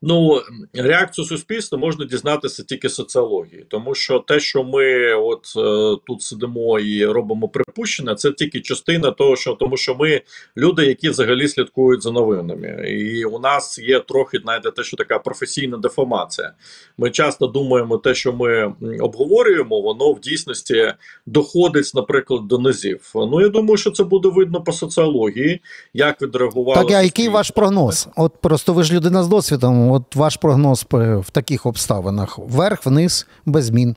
Ну, 0.04 0.42
реакцію 0.74 1.24
суспільства 1.24 1.78
можна 1.78 2.04
дізнатися 2.04 2.62
тільки 2.62 2.88
соціології, 2.88 3.66
тому 3.68 3.94
що 3.94 4.18
те, 4.18 4.40
що 4.40 4.64
ми 4.64 5.14
от 5.14 5.52
е, 5.56 6.00
тут 6.06 6.22
сидимо 6.22 6.78
і 6.80 7.06
робимо 7.06 7.48
припущення, 7.48 8.14
це 8.14 8.32
тільки 8.32 8.60
частина 8.60 9.10
того, 9.10 9.36
що 9.36 9.52
тому, 9.52 9.76
що 9.76 9.94
ми 9.94 10.20
люди, 10.56 10.86
які 10.86 11.08
взагалі 11.08 11.48
слідкують 11.48 12.02
за 12.02 12.10
новинами, 12.10 12.68
і 12.90 13.24
у 13.24 13.38
нас 13.38 13.78
є 13.78 14.00
трохи 14.00 14.38
знаєте, 14.42 14.70
те, 14.70 14.82
що 14.82 14.96
така 14.96 15.18
професійна 15.18 15.78
деформація. 15.78 16.52
Ми 16.98 17.10
часто 17.10 17.46
думаємо, 17.46 17.98
те, 17.98 18.14
що 18.14 18.32
ми 18.32 18.74
обговорюємо, 19.00 19.80
воно 19.80 20.12
в 20.12 20.20
дійсності 20.20 20.92
доходить, 21.26 21.92
наприклад, 21.94 22.48
до 22.48 22.58
низів. 22.58 23.12
Ну 23.14 23.40
я 23.40 23.48
думаю, 23.48 23.76
що 23.76 23.90
це 23.90 24.04
буде 24.04 24.28
видно 24.28 24.62
по 24.62 24.72
соціології, 24.72 25.60
як 25.94 26.22
відреагували. 26.22 26.82
Так, 26.82 26.92
а 26.92 27.02
який 27.02 27.28
ваш 27.28 27.50
прогноз? 27.50 28.08
От 28.16 28.32
просто 28.40 28.72
ви 28.72 28.82
ж 28.82 28.94
людина 28.94 29.22
з 29.22 29.28
досвідом. 29.28 29.91
От 29.92 30.16
ваш 30.16 30.36
прогноз 30.36 30.86
в 30.90 31.30
таких 31.32 31.66
обставинах: 31.66 32.38
вверх, 32.38 32.86
вниз, 32.86 33.26
без 33.46 33.64
змін. 33.64 33.96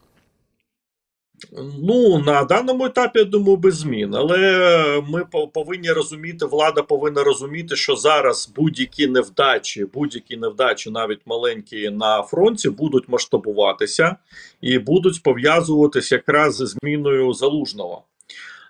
Ну, 1.84 2.20
на 2.20 2.44
даному 2.44 2.86
етапі, 2.86 3.20
я 3.20 3.26
думаю, 3.26 3.58
без 3.58 3.76
змін. 3.78 4.16
Але 4.16 5.04
ми 5.10 5.26
повинні 5.54 5.92
розуміти, 5.92 6.46
влада 6.46 6.82
повинна 6.82 7.24
розуміти, 7.24 7.76
що 7.76 7.96
зараз 7.96 8.52
будь-які 8.56 9.08
невдачі, 9.08 9.86
будь-які 9.94 10.38
невдачі, 10.38 10.92
навіть 10.92 11.22
маленькі 11.26 11.90
на 11.90 12.24
фронті, 12.24 12.70
будуть 12.70 13.10
масштабуватися 13.10 14.16
і 14.62 14.80
будуть 14.80 15.24
пов'язуватися 15.24 16.16
якраз 16.16 16.56
зі 16.56 16.66
зміною 16.66 17.34
залужного. 17.34 18.04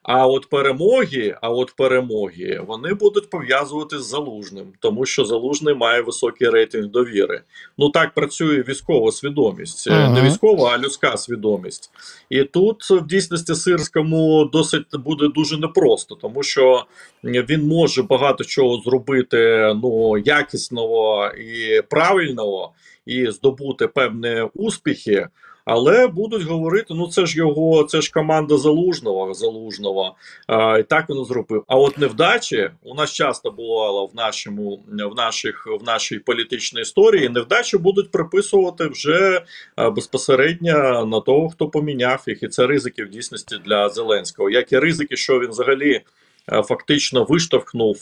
А 0.08 0.28
от 0.28 0.50
перемоги, 0.50 1.36
а 1.42 1.50
от 1.50 1.76
перемоги 1.76 2.62
вони 2.68 2.94
будуть 2.94 3.30
пов'язувати 3.30 4.00
з 4.00 4.06
залужним, 4.06 4.66
тому 4.80 5.06
що 5.06 5.26
залужний 5.26 5.76
має 5.76 6.02
високий 6.02 6.50
рейтинг 6.50 6.88
довіри. 6.88 7.42
Ну 7.78 7.90
так 7.90 8.14
працює 8.14 8.64
військова 8.68 9.12
свідомість, 9.12 9.88
ага. 9.88 10.10
не 10.10 10.22
військова, 10.22 10.72
а 10.74 10.78
людська 10.78 11.18
свідомість. 11.18 11.92
І 12.30 12.44
тут 12.44 12.92
в 12.92 13.08
дійсності 13.08 13.56
сирському 13.56 14.46
досить 14.46 14.86
буде 14.94 15.28
дуже 15.28 15.58
непросто, 15.58 16.16
тому 16.16 16.44
що 16.44 16.86
він 17.24 17.68
може 17.68 18.04
багато 18.04 18.44
чого 18.44 18.78
зробити 18.78 19.74
ну 19.84 20.18
якісного 20.18 21.28
і 21.28 21.82
правильного, 21.82 22.72
і 23.06 23.32
здобути 23.32 23.88
певні 23.88 24.42
успіхи. 24.54 25.28
Але 25.66 26.08
будуть 26.08 26.44
говорити: 26.44 26.94
ну 26.94 27.08
це 27.08 27.26
ж 27.26 27.38
його, 27.38 27.84
це 27.84 28.02
ж 28.02 28.12
команда 28.12 28.58
залужного 28.58 29.34
залужного. 29.34 30.16
А, 30.48 30.78
І 30.78 30.84
так 30.84 31.10
він 31.10 31.26
зробив. 31.26 31.64
А 31.68 31.76
от 31.78 31.98
невдачі 31.98 32.70
у 32.84 32.96
нас 32.96 33.14
часто 33.14 33.52
бувало 33.52 34.06
в 34.06 34.16
нашому 34.16 34.80
в 34.88 35.16
наших 35.16 35.68
в 35.82 35.84
нашій 35.84 36.20
політичній 36.20 36.82
історії. 36.82 37.30
Невдачі 37.30 37.78
будуть 37.78 38.12
приписувати 38.12 38.88
вже 38.88 39.42
безпосередньо 39.78 41.06
на 41.06 41.20
того, 41.22 41.50
хто 41.50 41.70
поміняв 41.70 42.24
їх, 42.28 42.44
і 42.44 42.48
це 42.48 42.68
ризики 42.68 43.04
в 43.04 43.10
дійсності 43.10 43.56
для 43.66 43.90
Зеленського. 43.90 44.50
Як 44.50 44.72
і 44.72 44.80
ризики, 44.80 45.16
що 45.16 45.40
він 45.40 45.50
взагалі. 45.50 46.02
Фактично 46.48 47.26
виштовхнув 47.30 47.98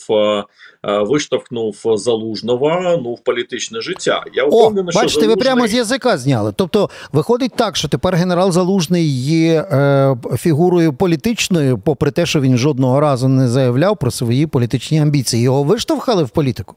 виштовхнув 0.84 1.76
залужного 1.96 3.00
ну 3.04 3.14
в 3.14 3.20
політичне 3.20 3.82
життя. 3.82 4.24
Я 4.34 4.46
впевнений, 4.46 4.92
що 4.92 5.00
бачите, 5.00 5.22
залужний... 5.22 5.28
ви 5.28 5.36
прямо 5.36 5.68
з 5.68 5.74
язика 5.74 6.18
зняли. 6.18 6.54
Тобто, 6.56 6.90
виходить 7.12 7.52
так, 7.56 7.76
що 7.76 7.88
тепер 7.88 8.16
генерал 8.16 8.52
Залужний 8.52 9.08
є 9.26 9.62
е, 9.72 10.16
фігурою 10.38 10.94
політичною, 10.94 11.78
попри 11.78 12.12
те, 12.12 12.26
що 12.26 12.42
він 12.42 12.58
жодного 12.58 13.00
разу 13.00 13.28
не 13.28 13.48
заявляв 13.48 13.98
про 13.98 14.12
свої 14.12 14.48
політичні 14.48 15.00
амбіції. 15.00 15.44
Його 15.44 15.64
виштовхали 15.64 16.24
в 16.24 16.30
політику. 16.30 16.76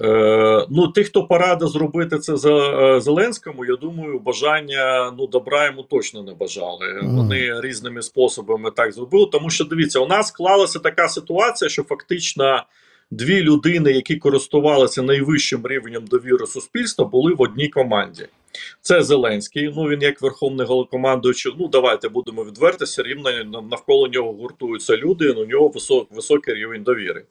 Е, 0.00 0.66
ну, 0.70 0.88
тих, 0.88 1.06
хто 1.06 1.26
порадив 1.26 1.68
зробити 1.68 2.18
це 2.18 2.36
за 2.36 2.54
е, 2.54 3.00
Зеленському, 3.00 3.64
я 3.64 3.76
думаю, 3.76 4.18
бажання 4.18 5.14
ну 5.18 5.26
добра 5.26 5.66
йому 5.66 5.82
точно 5.82 6.22
не 6.22 6.34
бажали. 6.34 6.86
Mm. 6.86 7.16
Вони 7.16 7.60
різними 7.60 8.02
способами 8.02 8.70
так 8.70 8.92
зробили. 8.92 9.28
Тому 9.32 9.50
що 9.50 9.64
дивіться, 9.64 10.00
у 10.00 10.06
нас 10.06 10.28
склалася 10.28 10.78
така 10.78 11.08
ситуація, 11.08 11.68
що 11.68 11.82
фактично 11.82 12.62
дві 13.10 13.42
людини, 13.42 13.92
які 13.92 14.16
користувалися 14.16 15.02
найвищим 15.02 15.66
рівнем 15.66 16.04
довіри 16.06 16.46
суспільства, 16.46 17.04
були 17.04 17.34
в 17.34 17.42
одній 17.42 17.68
команді. 17.68 18.26
Це 18.80 19.02
Зеленський. 19.02 19.72
Ну 19.76 19.88
він 19.88 20.02
як 20.02 20.22
верховний 20.22 20.66
головнокомандуючий, 20.66 21.52
Ну 21.58 21.68
давайте 21.68 22.08
будемо 22.08 22.44
відверти, 22.44 22.84
все 22.84 23.02
рівно 23.02 23.30
навколо 23.70 24.08
нього 24.08 24.32
гуртуються 24.32 24.96
люди. 24.96 25.30
У 25.30 25.46
нього 25.46 25.68
висок, 25.68 26.08
високий 26.10 26.54
рівень 26.54 26.82
довіри 26.82 27.24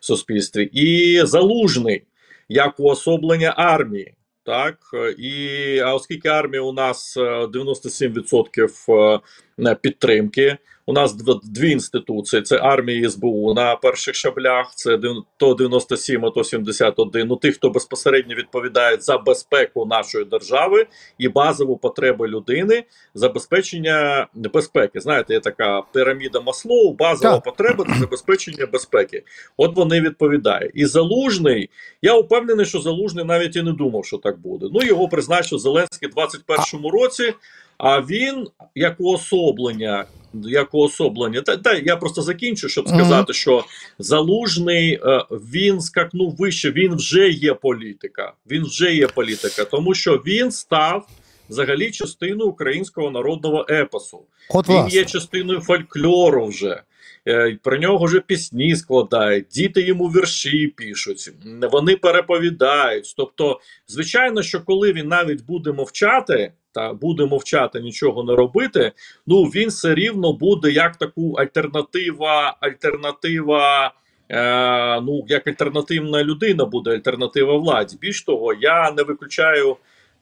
в 0.00 0.04
суспільстві. 0.04 0.70
І 0.72 1.20
залужний 1.26 2.02
як 2.48 2.80
уособлення 2.80 3.54
армії. 3.56 4.14
Так 4.44 4.78
і 5.18 5.78
а 5.78 5.94
оскільки 5.94 6.28
армія 6.28 6.62
у 6.62 6.72
нас 6.72 7.16
97% 7.16 8.92
е, 8.92 9.20
е, 9.68 9.74
підтримки, 9.74 10.56
У 10.88 10.92
нас 10.92 11.14
дві 11.44 11.70
інституції: 11.70 12.42
це 12.42 12.56
армія 12.56 13.00
і 13.00 13.10
СБУ 13.10 13.54
на 13.54 13.76
перших 13.76 14.14
шаблях. 14.14 14.72
Це 14.74 14.98
то 15.36 15.54
97, 15.54 16.24
а 16.24 16.30
то 16.30 16.44
71. 16.44 17.26
Ну 17.28 17.36
тих, 17.36 17.54
хто 17.54 17.70
безпосередньо 17.70 18.34
відповідає 18.34 18.96
за 19.00 19.18
безпеку 19.18 19.86
нашої 19.86 20.24
держави 20.24 20.86
і 21.18 21.28
базову 21.28 21.76
потребу 21.76 22.26
людини 22.26 22.84
забезпечення 23.14 24.26
безпеки. 24.34 25.00
Знаєте, 25.00 25.34
є 25.34 25.40
така 25.40 25.82
піраміда 25.92 26.40
Маслоу, 26.40 26.92
базова 26.92 27.34
так. 27.34 27.44
потреба 27.44 27.84
це 27.88 28.00
забезпечення 28.00 28.66
безпеки. 28.66 29.22
От 29.56 29.76
вони 29.76 30.00
відповідають. 30.00 30.72
І 30.74 30.86
залужний. 30.86 31.70
Я 32.02 32.14
впевнений, 32.14 32.66
що 32.66 32.80
залужний 32.80 33.24
навіть 33.24 33.56
і 33.56 33.62
не 33.62 33.72
думав, 33.72 34.04
що 34.04 34.18
так 34.18 34.40
буде. 34.40 34.66
Ну 34.72 34.82
його 34.82 35.08
призначив 35.08 35.58
Зеленський 35.58 36.08
в 36.08 36.18
21-му 36.18 36.90
році. 36.90 37.34
А 37.78 38.00
він 38.00 38.46
як 38.74 38.94
уособлення, 38.98 40.04
як 40.34 40.74
уособлення, 40.74 41.40
та, 41.40 41.56
та 41.56 41.74
я 41.74 41.96
просто 41.96 42.22
закінчу, 42.22 42.68
щоб 42.68 42.88
сказати, 42.88 43.32
що 43.32 43.64
залужний 43.98 44.92
е, 44.92 45.24
він 45.30 45.80
скакнув 45.80 46.36
вище. 46.36 46.70
Він 46.70 46.94
вже 46.94 47.28
є 47.28 47.54
політика. 47.54 48.32
Він 48.50 48.64
вже 48.64 48.94
є 48.94 49.06
політика, 49.06 49.64
тому 49.64 49.94
що 49.94 50.22
він 50.26 50.50
став 50.50 51.08
взагалі 51.48 51.90
частиною 51.90 52.50
українського 52.50 53.10
народного 53.10 53.66
епосу. 53.70 54.20
От, 54.50 54.68
він 54.68 54.76
власне. 54.76 54.98
є 54.98 55.04
частиною 55.04 55.60
фольклору 55.60 56.46
вже. 56.46 56.82
Е, 57.28 57.58
про 57.62 57.76
нього 57.76 58.04
вже 58.04 58.20
пісні 58.20 58.76
складають, 58.76 59.46
діти 59.50 59.82
йому 59.82 60.08
вірші 60.08 60.66
пишуть, 60.66 61.30
вони 61.72 61.96
переповідають. 61.96 63.14
Тобто, 63.16 63.60
звичайно, 63.86 64.42
що 64.42 64.60
коли 64.60 64.92
він 64.92 65.08
навіть 65.08 65.44
буде 65.44 65.72
мовчати 65.72 66.52
та 66.72 66.92
буде 66.92 67.26
мовчати, 67.26 67.80
нічого 67.80 68.24
не 68.24 68.34
робити. 68.34 68.92
Ну 69.26 69.42
він 69.42 69.68
все 69.68 69.94
рівно 69.94 70.32
буде 70.32 70.70
як 70.70 70.96
таку 70.96 71.32
альтернатива, 71.32 72.56
альтернатива. 72.60 73.94
Е, 74.28 75.00
Ну, 75.00 75.24
як 75.28 75.48
альтернативна 75.48 76.24
людина 76.24 76.64
буде 76.64 76.90
альтернатива 76.90 77.56
владі. 77.56 77.96
Більш 78.00 78.22
того, 78.22 78.54
я 78.54 78.90
не 78.90 79.02
виключаю 79.02 79.76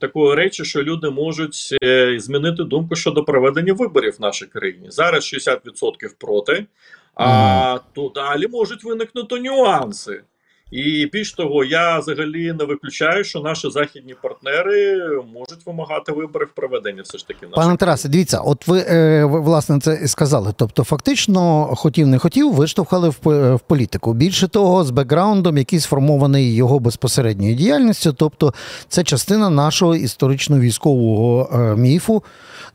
такої 0.07 0.35
речі, 0.35 0.65
що 0.65 0.83
люди 0.83 1.11
можуть 1.11 1.77
е, 1.85 2.21
змінити 2.21 2.65
думку 2.65 2.97
щодо 2.97 3.25
проведення 3.25 3.73
виборів 3.73 4.17
в 4.19 4.21
нашій 4.21 4.47
країні. 4.47 4.87
Зараз 4.91 5.35
60% 5.35 6.15
проти, 6.19 6.67
а 7.15 7.27
mm. 7.27 7.81
то 7.95 8.13
далі 8.15 8.49
можуть 8.49 8.85
виникнути 8.85 9.41
нюанси. 9.41 10.23
І 10.71 11.07
більш 11.13 11.33
того, 11.33 11.65
я 11.65 11.99
взагалі 11.99 12.53
не 12.53 12.65
виключаю, 12.65 13.25
що 13.25 13.41
наші 13.41 13.71
західні 13.71 14.15
партнери 14.23 14.97
можуть 15.35 15.67
вимагати 15.67 16.13
виборів 16.13 16.49
проведення. 16.55 17.03
Все 17.03 17.19
ж 17.19 17.29
таки, 17.29 17.47
пане 17.47 17.77
Тарасе, 17.77 18.09
дивіться, 18.09 18.39
от 18.39 18.69
ви, 18.69 18.79
е, 18.89 19.25
власне 19.25 19.81
це 19.81 20.01
і 20.05 20.09
сказали. 20.09 20.55
Тобто, 20.57 20.85
фактично, 20.85 21.67
хотів 21.77 22.07
не 22.07 22.19
хотів, 22.19 22.53
виштовхали 22.53 23.09
в, 23.09 23.55
в 23.55 23.61
політику. 23.61 24.13
Більше 24.13 24.49
того, 24.49 24.85
з 24.85 24.91
бекграундом, 24.91 25.59
який 25.59 25.81
сформований 25.81 26.55
його 26.55 26.79
безпосередньою 26.79 27.55
діяльністю, 27.55 28.13
тобто 28.13 28.55
це 28.89 29.05
частина 29.05 29.51
нашого 29.51 29.97
історично-військового 29.97 31.51
е, 31.53 31.77
міфу. 31.77 32.23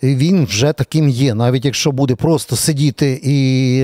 Він 0.03 0.45
вже 0.45 0.73
таким 0.73 1.09
є, 1.09 1.33
навіть 1.33 1.65
якщо 1.65 1.91
буде 1.91 2.15
просто 2.15 2.55
сидіти 2.55 3.21
і. 3.23 3.83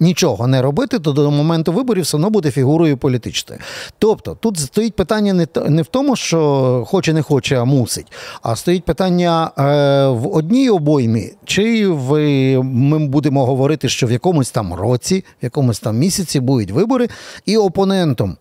Нічого 0.00 0.46
не 0.46 0.62
робити, 0.62 0.98
то 0.98 1.12
до 1.12 1.30
моменту 1.30 1.72
виборів 1.72 2.02
все 2.02 2.16
одно 2.16 2.30
буде 2.30 2.50
фігурою 2.50 2.96
політичною. 2.96 3.60
Тобто 3.98 4.34
тут 4.40 4.58
стоїть 4.58 4.96
питання 4.96 5.32
не 5.32 5.46
не 5.68 5.82
в 5.82 5.86
тому, 5.86 6.16
що 6.16 6.84
хоче, 6.88 7.12
не 7.12 7.22
хоче, 7.22 7.60
а 7.60 7.64
мусить, 7.64 8.12
а 8.42 8.56
стоїть 8.56 8.84
питання 8.84 9.50
е, 9.58 9.62
в 10.08 10.36
одній 10.36 10.70
обоймі, 10.70 11.32
чи 11.44 11.88
в, 11.88 12.18
ми 12.62 12.98
будемо 12.98 13.46
говорити, 13.46 13.88
що 13.88 14.06
в 14.06 14.12
якомусь 14.12 14.50
там 14.50 14.74
році, 14.74 15.24
в 15.42 15.44
якомусь 15.44 15.80
там 15.80 15.98
місяці 15.98 16.40
будуть 16.40 16.70
вибори, 16.70 17.08
і 17.46 17.56
опонентом. 17.56 18.36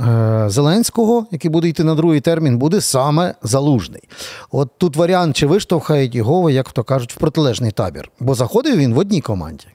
Е, 0.00 0.44
Зеленського, 0.48 1.26
який 1.30 1.50
буде 1.50 1.68
йти 1.68 1.84
на 1.84 1.94
другий 1.94 2.20
термін, 2.20 2.58
буде 2.58 2.80
саме 2.80 3.34
залужний. 3.42 4.02
От 4.50 4.68
тут 4.78 4.96
варіант, 4.96 5.36
чи 5.36 5.46
виштовхають 5.46 6.14
його, 6.14 6.50
як 6.50 6.72
то 6.72 6.84
кажуть, 6.84 7.14
в 7.14 7.16
протилежний 7.16 7.70
табір. 7.70 8.10
Бо 8.20 8.34
заходив 8.34 8.76
він 8.76 8.94
в 8.94 8.98
одній 8.98 9.20
команді. 9.20 9.66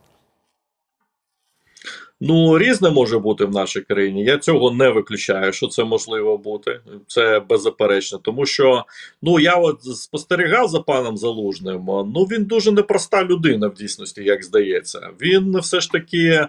Ну, 2.25 2.59
різне 2.59 2.91
може 2.91 3.19
бути 3.19 3.45
в 3.45 3.51
нашій 3.51 3.81
країні. 3.81 4.23
Я 4.23 4.37
цього 4.37 4.71
не 4.71 4.89
виключаю, 4.89 5.53
що 5.53 5.67
це 5.67 5.83
можливо 5.83 6.37
бути. 6.37 6.79
Це 7.07 7.39
беззаперечно. 7.49 8.17
Тому 8.17 8.45
що 8.45 8.85
ну 9.21 9.39
я 9.39 9.55
от 9.55 9.83
спостерігав 9.83 10.67
за 10.67 10.79
паном 10.79 11.17
Залужним. 11.17 11.85
Ну 11.85 12.27
він 12.31 12.45
дуже 12.45 12.71
непроста 12.71 13.23
людина 13.23 13.67
в 13.67 13.73
дійсності, 13.73 14.23
як 14.23 14.43
здається. 14.43 15.09
Він 15.21 15.59
все 15.59 15.81
ж 15.81 15.91
таки 15.91 16.47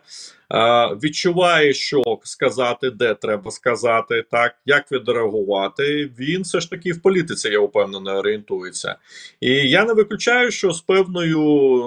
відчуває, 1.02 1.74
що 1.74 2.02
сказати, 2.24 2.90
де 2.90 3.14
треба 3.14 3.50
сказати, 3.50 4.24
так 4.30 4.54
як 4.66 4.92
відреагувати. 4.92 6.10
Він 6.18 6.42
все 6.42 6.60
ж 6.60 6.70
таки 6.70 6.92
в 6.92 7.02
політиці, 7.02 7.48
я 7.48 7.60
впевнений, 7.60 8.14
орієнтується. 8.14 8.96
І 9.40 9.50
я 9.50 9.84
не 9.84 9.92
виключаю, 9.92 10.50
що 10.50 10.72
з 10.72 10.80
певною 10.80 11.40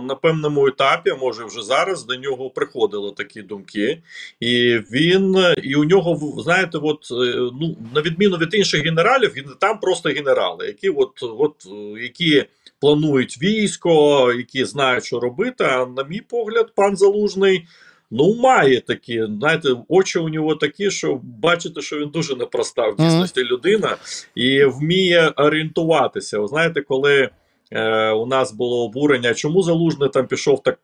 на 0.07 0.15
певному 0.15 0.67
етапі, 0.67 1.13
може 1.21 1.45
вже 1.45 1.61
зараз, 1.61 2.05
до 2.05 2.15
нього 2.15 2.49
приходили 2.49 3.11
такі 3.11 3.41
думки, 3.41 4.01
і 4.39 4.79
він 4.91 5.37
і 5.63 5.75
у 5.75 5.83
нього 5.83 6.41
знаєте, 6.41 6.77
от 6.77 7.07
е, 7.11 7.35
ну 7.61 7.77
на 7.95 8.01
відміну 8.01 8.37
від 8.37 8.53
інших 8.53 8.83
генералів, 8.83 9.33
він 9.35 9.45
там 9.59 9.79
просто 9.79 10.09
генерали, 10.09 10.67
які 10.67 10.89
от, 10.89 11.11
от 11.21 11.67
які. 12.01 12.45
Планують 12.79 13.41
військо, 13.41 14.33
які 14.37 14.65
знають, 14.65 15.05
що 15.05 15.19
робити. 15.19 15.63
А 15.63 15.85
на 15.85 16.03
мій 16.03 16.21
погляд, 16.21 16.71
пан 16.75 16.97
Залужний 16.97 17.67
Ну, 18.11 18.35
має 18.35 18.81
такі, 18.81 19.23
знаєте, 19.39 19.69
очі 19.87 20.19
у 20.19 20.29
нього 20.29 20.55
такі, 20.55 20.91
що 20.91 21.19
бачите, 21.23 21.81
що 21.81 21.99
він 21.99 22.09
дуже 22.09 22.35
непроста 22.35 22.87
в 22.89 22.95
дійсності 22.95 23.43
людина 23.43 23.97
і 24.35 24.63
вміє 24.63 25.33
орієнтуватися. 25.35 26.39
Ви 26.39 26.47
знаєте, 26.47 26.81
коли. 26.81 27.29
Е, 27.71 28.11
У 28.11 28.25
нас 28.25 28.53
було 28.53 28.85
обурення, 28.85 29.33
чому 29.33 29.63
залужний 29.63 30.09
там 30.09 30.27
пішов 30.27 30.63
так 30.63 30.79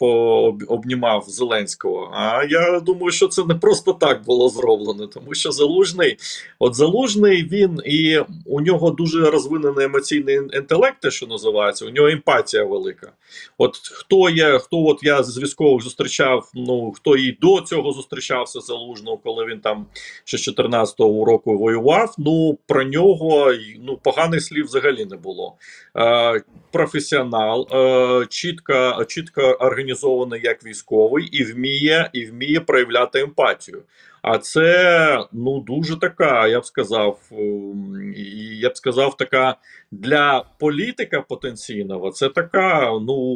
обнімав 0.68 1.26
Зеленського. 1.28 2.12
А 2.14 2.44
я 2.50 2.80
думаю, 2.80 3.12
що 3.12 3.28
це 3.28 3.46
не 3.46 3.56
просто 3.56 3.94
так 3.94 4.24
було 4.26 4.50
зроблено, 4.50 5.08
тому 5.08 5.34
що 5.34 5.52
залужний, 5.52 6.18
от 6.60 6.76
залужний 6.76 7.44
він 7.44 7.82
і 7.86 8.20
у 8.46 8.62
нього 8.62 8.92
дуже 8.92 9.32
розвинений 9.32 9.86
емоційний 9.86 10.36
інтелект, 10.36 11.12
що 11.12 11.28
називається, 11.28 11.86
у 11.86 11.90
нього 11.90 12.08
емпатія 12.08 12.64
велика. 12.64 13.12
От 13.58 13.78
хто 13.78 14.30
є, 14.30 14.60
хто 14.60 14.86
от 14.86 15.00
я 15.04 15.24
з 15.24 15.40
військових 15.40 15.84
зустрічав, 15.84 16.52
ну 16.54 16.92
хто 16.92 17.18
і 17.18 17.38
до 17.42 17.62
цього 17.62 17.92
зустрічався 17.92 18.60
залужного, 18.60 19.18
коли 19.18 19.46
він 19.46 19.60
там 19.60 19.86
ще 20.24 20.38
з 20.38 20.48
14-го 20.48 21.26
року 21.26 21.58
воював. 21.58 22.16
Ну 22.18 22.58
про 22.68 22.84
нього 22.84 23.54
ну 23.80 24.00
поганих 24.04 24.44
слів 24.44 24.66
взагалі 24.66 25.06
не 25.06 25.18
було. 25.18 25.54
Е, 25.98 26.42
професіонал, 26.74 27.68
е, 27.72 28.26
чітко 28.30 29.06
чітко 29.08 29.42
організований 29.42 30.42
як 30.44 30.66
військовий, 30.66 31.26
і 31.26 31.44
вміє 31.44 32.10
і 32.14 32.26
вміє 32.26 32.60
проявляти 32.60 33.20
емпатію. 33.20 33.84
А 34.22 34.38
це 34.38 35.26
ну 35.32 35.60
дуже 35.60 36.00
така, 36.00 36.48
я 36.48 36.60
б 36.60 36.66
сказав, 36.66 37.20
ем, 37.32 38.14
я 38.62 38.70
б 38.70 38.78
сказав, 38.78 39.18
така 39.18 39.56
для 40.00 40.46
політика 40.60 41.22
потенційного. 41.22 42.12
Це 42.12 42.30
така, 42.30 42.92
ну 43.02 43.36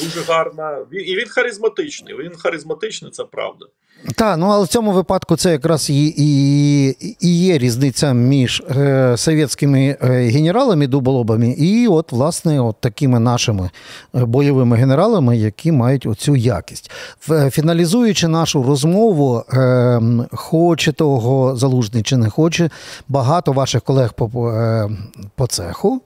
дуже 0.00 0.22
гарна. 0.28 0.78
І 0.92 1.16
він 1.16 1.28
харизматичний. 1.28 2.14
Він 2.14 2.32
харизматичний, 2.36 3.10
це 3.10 3.24
правда. 3.24 3.66
Так, 4.16 4.38
ну 4.38 4.46
але 4.46 4.64
в 4.64 4.68
цьому 4.68 4.92
випадку 4.92 5.36
це 5.36 5.52
якраз 5.52 5.90
і 5.90 6.14
і, 6.16 6.96
і 7.20 7.38
є 7.44 7.58
різниця 7.58 8.12
між 8.12 8.62
е, 8.76 9.16
совєтськими 9.16 9.96
е, 10.02 10.06
генералами 10.06 10.86
дуболобами 10.86 11.50
і, 11.50 11.88
от, 11.88 12.12
власне, 12.12 12.60
от 12.60 12.76
такими 12.80 13.20
нашими 13.20 13.70
е, 14.14 14.24
бойовими 14.24 14.76
генералами, 14.76 15.36
які 15.36 15.72
мають 15.72 16.06
оцю 16.06 16.36
якість. 16.36 16.90
Фіналізуючи 17.50 18.28
нашу 18.28 18.62
розмову, 18.62 19.42
е, 19.52 20.00
хоче 20.32 20.92
того 20.92 21.56
залужний 21.56 22.02
чи 22.02 22.16
не 22.16 22.30
хоче, 22.30 22.70
багато 23.08 23.52
ваших 23.52 23.82
колег 23.82 24.12
по, 24.12 24.50
е, 24.50 24.90
по 25.34 25.46
цеху. 25.60 26.02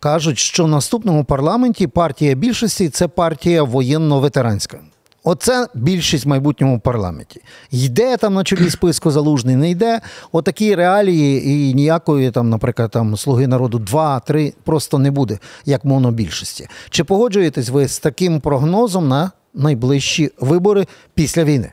Кажуть, 0.00 0.38
що 0.38 0.64
в 0.64 0.68
наступному 0.68 1.24
парламенті 1.24 1.86
партія 1.86 2.34
більшості 2.34 2.88
це 2.88 3.08
партія 3.08 3.62
воєнно-ветеранська. 3.62 4.78
Оце 5.26 5.66
більшість 5.74 6.24
в 6.24 6.28
майбутньому 6.28 6.80
парламенті. 6.80 7.40
Йде 7.70 8.16
там 8.16 8.34
на 8.34 8.44
чолі 8.44 8.70
списку 8.70 9.10
залужний, 9.10 9.56
не 9.56 9.70
йде. 9.70 10.00
Отакі 10.32 10.74
реалії 10.74 11.48
і 11.48 11.74
ніякої 11.74 12.30
там, 12.30 12.50
наприклад, 12.50 12.90
там 12.90 13.16
слуги 13.16 13.46
народу 13.46 13.78
два-три 13.78 14.52
просто 14.64 14.98
не 14.98 15.10
буде, 15.10 15.38
як 15.64 15.84
монобільшості. 15.84 16.68
Чи 16.90 17.04
погоджуєтесь 17.04 17.68
ви 17.68 17.88
з 17.88 17.98
таким 17.98 18.40
прогнозом 18.40 19.08
на 19.08 19.32
найближчі 19.54 20.30
вибори 20.40 20.86
після 21.14 21.44
війни? 21.44 21.72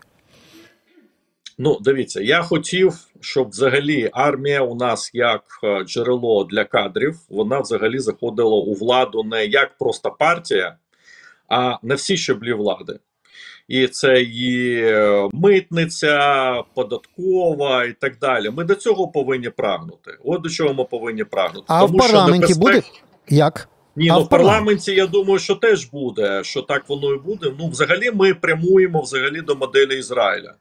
Ну, 1.57 1.77
дивіться, 1.81 2.21
я 2.21 2.41
хотів, 2.41 2.99
щоб 3.21 3.49
взагалі 3.49 4.09
армія 4.13 4.61
у 4.61 4.75
нас 4.75 5.11
як 5.13 5.43
е, 5.63 5.83
джерело 5.83 6.43
для 6.43 6.63
кадрів, 6.63 7.15
вона 7.29 7.59
взагалі 7.59 7.99
заходила 7.99 8.55
у 8.55 8.73
владу 8.73 9.23
не 9.23 9.45
як 9.45 9.77
просто 9.77 10.11
партія 10.19 10.77
а 11.51 11.77
на 11.83 11.95
всі 11.95 12.17
щаблі 12.17 12.53
влади. 12.53 12.99
І 13.67 13.87
це 13.87 14.21
і 14.21 14.75
е, 14.83 15.29
митниця, 15.33 16.63
податкова 16.75 17.85
і 17.85 17.93
так 17.93 18.19
далі. 18.19 18.49
Ми 18.49 18.63
до 18.63 18.75
цього 18.75 19.07
повинні 19.07 19.49
прагнути. 19.49 20.17
От 20.23 20.41
до 20.41 20.49
чого 20.49 20.73
ми 20.73 20.83
повинні 20.83 21.23
прагнути. 21.23 21.65
А 21.67 21.85
в 21.85 21.97
парламенті 21.97 22.53
небезпек- 22.53 22.59
буде 22.59 22.81
як? 23.29 23.69
ні, 23.95 24.09
А 24.09 24.13
ну 24.13 24.23
в 24.23 24.29
парламенті 24.29 24.91
я 24.91 25.07
думаю, 25.07 25.39
що 25.39 25.55
теж 25.55 25.85
буде, 25.85 26.43
що 26.43 26.61
так 26.61 26.89
воно 26.89 27.13
і 27.13 27.17
буде. 27.17 27.51
Ну, 27.59 27.69
взагалі, 27.69 28.11
ми 28.13 28.33
прямуємо 28.33 29.01
взагалі 29.01 29.41
до 29.41 29.55
моделі 29.55 29.99
Ізраїля. 29.99 30.53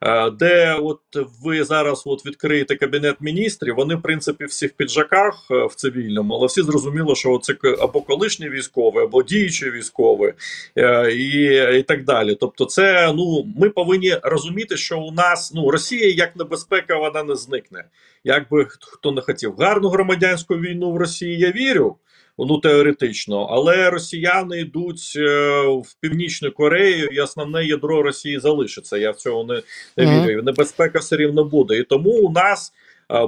Е, 0.00 0.30
Де 0.30 0.74
от 0.74 1.00
ви 1.44 1.64
зараз 1.64 2.02
от 2.06 2.26
відкриєте 2.26 2.76
кабінет 2.76 3.16
міністрів, 3.20 3.74
вони 3.74 3.94
в 3.94 4.02
принципі 4.02 4.44
всі 4.44 4.66
в 4.66 4.72
піджаках 4.72 5.46
е, 5.50 5.66
в 5.66 5.74
цивільному, 5.74 6.34
але 6.34 6.46
всі 6.46 6.62
зрозуміло, 6.62 7.14
що 7.14 7.38
це 7.42 7.54
або 7.80 8.00
колишні 8.02 8.48
військові, 8.48 8.98
або 8.98 9.22
діючі 9.22 9.70
військові, 9.70 10.34
е, 10.76 11.12
і, 11.12 11.44
і 11.78 11.82
так 11.82 12.04
далі. 12.04 12.34
Тобто, 12.40 12.64
це 12.64 13.12
ну 13.16 13.46
ми 13.58 13.70
повинні 13.70 14.16
розуміти, 14.22 14.76
що 14.76 14.98
у 15.00 15.10
нас 15.12 15.52
ну 15.54 15.70
Росія 15.70 16.08
як 16.14 16.36
небезпека, 16.36 16.96
вона 16.96 17.22
не 17.22 17.34
зникне. 17.36 17.84
Як 18.24 18.50
би 18.50 18.64
хто- 18.64 18.86
хто 18.86 19.12
не 19.12 19.20
хотів 19.20 19.54
гарну 19.58 19.88
громадянську 19.88 20.54
війну 20.56 20.92
в 20.92 20.96
Росії, 20.96 21.38
я 21.38 21.50
вірю. 21.50 21.96
Ну, 22.38 22.58
теоретично, 22.58 23.48
але 23.50 23.90
росіяни 23.90 24.60
йдуть 24.60 25.12
е, 25.16 25.60
в 25.60 25.94
північну 26.00 26.52
Корею, 26.52 27.06
і 27.12 27.20
основне 27.20 27.64
ядро 27.64 28.02
Росії 28.02 28.38
залишиться. 28.38 28.96
Я 28.96 29.10
в 29.10 29.16
цього 29.16 29.44
не, 29.44 29.62
не 29.96 30.26
вірю. 30.26 30.42
Небезпека 30.42 30.98
все 30.98 31.16
рівно 31.16 31.44
буде. 31.44 31.78
І 31.78 31.82
тому 31.82 32.10
у 32.10 32.30
нас 32.32 32.72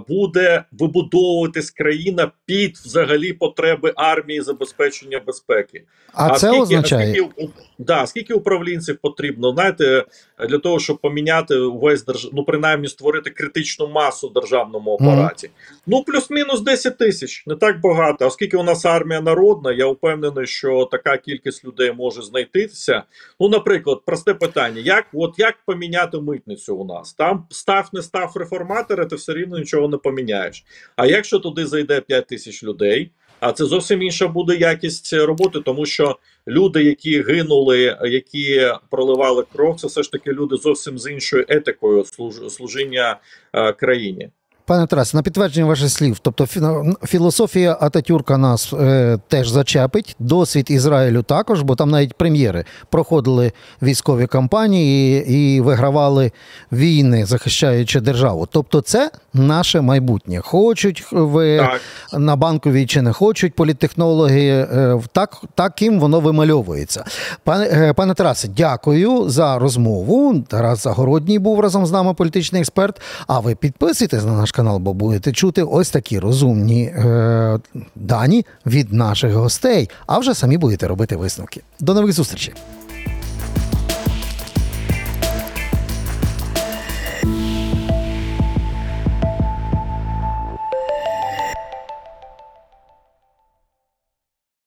буде 0.08 0.64
вибудовуватись 0.72 1.70
країна 1.70 2.32
під 2.46 2.76
взагалі 2.76 3.32
потреби 3.32 3.92
армії 3.96 4.40
забезпечення 4.40 5.20
безпеки. 5.26 5.84
А, 6.12 6.30
це 6.30 6.38
скільки, 6.38 6.62
означає. 6.62 7.14
Скільки, 7.14 7.48
да, 7.78 8.06
скільки 8.06 8.34
управлінців 8.34 8.98
потрібно, 9.02 9.52
знаєте, 9.52 10.04
для 10.48 10.58
того, 10.58 10.78
щоб 10.78 10.98
поміняти 10.98 11.56
увесь 11.56 12.04
держ... 12.04 12.30
ну 12.32 12.44
принаймні 12.44 12.88
створити 12.88 13.30
критичну 13.30 13.88
масу 13.88 14.28
в 14.28 14.32
державному 14.32 14.94
апараті. 14.94 15.50
Ну 15.86 16.02
плюс-мінус 16.04 16.60
10 16.60 16.98
тисяч, 16.98 17.46
не 17.46 17.56
так 17.56 17.80
багато. 17.80 18.26
Оскільки 18.26 18.56
у 18.56 18.62
нас 18.62 18.84
армія 18.84 19.20
народна, 19.20 19.72
я 19.72 19.86
впевнений, 19.86 20.46
що 20.46 20.88
така 20.90 21.16
кількість 21.16 21.64
людей 21.64 21.92
може 21.92 22.22
знайтися. 22.22 23.02
Ну, 23.40 23.48
наприклад, 23.48 24.00
просте 24.06 24.34
питання: 24.34 24.80
як 24.80 25.06
от 25.12 25.34
як 25.38 25.54
поміняти 25.66 26.18
митницю 26.18 26.76
у 26.76 26.84
нас? 26.84 27.12
Там 27.12 27.46
став 27.50 27.88
не 27.92 28.02
став 28.02 28.32
реформатора, 28.34 29.04
ти 29.04 29.16
все 29.16 29.32
рівно 29.32 29.58
нічого 29.70 29.88
не 29.88 29.96
поміняєш. 29.96 30.64
А 30.96 31.06
якщо 31.06 31.38
туди 31.38 31.66
зайде 31.66 32.00
5 32.00 32.26
тисяч 32.26 32.64
людей? 32.64 33.10
А 33.40 33.52
це 33.52 33.64
зовсім 33.64 34.02
інша 34.02 34.28
буде 34.28 34.56
якість 34.56 35.12
роботи, 35.12 35.60
тому 35.64 35.86
що 35.86 36.18
люди, 36.48 36.84
які 36.84 37.22
гинули, 37.22 37.98
які 38.04 38.72
проливали 38.90 39.44
кров, 39.52 39.80
це 39.80 39.86
все 39.86 40.02
ж 40.02 40.12
таки 40.12 40.32
люди 40.32 40.56
зовсім 40.56 40.98
з 40.98 41.10
іншою 41.10 41.44
етикою 41.48 42.02
служ- 42.02 42.50
служіння 42.50 43.20
е, 43.52 43.72
країні. 43.72 44.30
Пане 44.70 44.86
Тарасе, 44.86 45.16
на 45.16 45.22
підтвердження 45.22 45.66
ваших 45.66 45.90
слів, 45.90 46.18
тобто 46.22 46.44
фі- 46.44 47.06
філософія 47.06 47.76
Ататюрка 47.80 48.38
нас 48.38 48.72
е, 48.72 49.18
теж 49.28 49.48
зачепить, 49.48 50.16
досвід 50.18 50.66
Ізраїлю 50.70 51.22
також, 51.22 51.62
бо 51.62 51.74
там 51.74 51.90
навіть 51.90 52.14
прем'єри 52.14 52.64
проходили 52.90 53.52
військові 53.82 54.26
кампанії 54.26 55.24
і, 55.28 55.56
і 55.56 55.60
вигравали 55.60 56.32
війни, 56.72 57.26
захищаючи 57.26 58.00
державу. 58.00 58.48
Тобто, 58.52 58.80
це 58.80 59.10
наше 59.34 59.80
майбутнє. 59.80 60.40
Хочуть 60.40 61.04
ви 61.12 61.56
Так. 61.58 61.80
на 62.20 62.36
банковій 62.36 62.86
чи 62.86 63.02
не 63.02 63.12
хочуть 63.12 63.54
політтехнологи, 63.54 64.48
е, 64.48 65.00
так, 65.12 65.42
таким 65.54 66.00
воно 66.00 66.20
вимальовується. 66.20 67.04
Пане, 67.44 67.64
е, 67.64 67.92
пане 67.92 68.14
Тарасе, 68.14 68.48
дякую 68.56 69.30
за 69.30 69.58
розмову. 69.58 70.40
Тарас 70.48 70.82
Загородній 70.82 71.38
був 71.38 71.60
разом 71.60 71.86
з 71.86 71.92
нами, 71.92 72.14
політичний 72.14 72.60
експерт. 72.60 73.00
А 73.26 73.40
ви 73.40 73.54
підписуйтесь 73.54 74.24
на 74.24 74.32
наш 74.32 74.52
канал, 74.60 74.78
бо 74.78 74.94
будете 74.94 75.32
чути 75.32 75.62
ось 75.62 75.90
такі 75.90 76.18
розумні 76.18 76.82
е, 76.84 77.60
дані 77.96 78.46
від 78.66 78.92
наших 78.92 79.32
гостей. 79.32 79.90
А 80.06 80.18
вже 80.18 80.34
самі 80.34 80.58
будете 80.58 80.88
робити 80.88 81.16
висновки. 81.16 81.62
До 81.80 81.94
нових 81.94 82.12
зустрічей. 82.12 82.54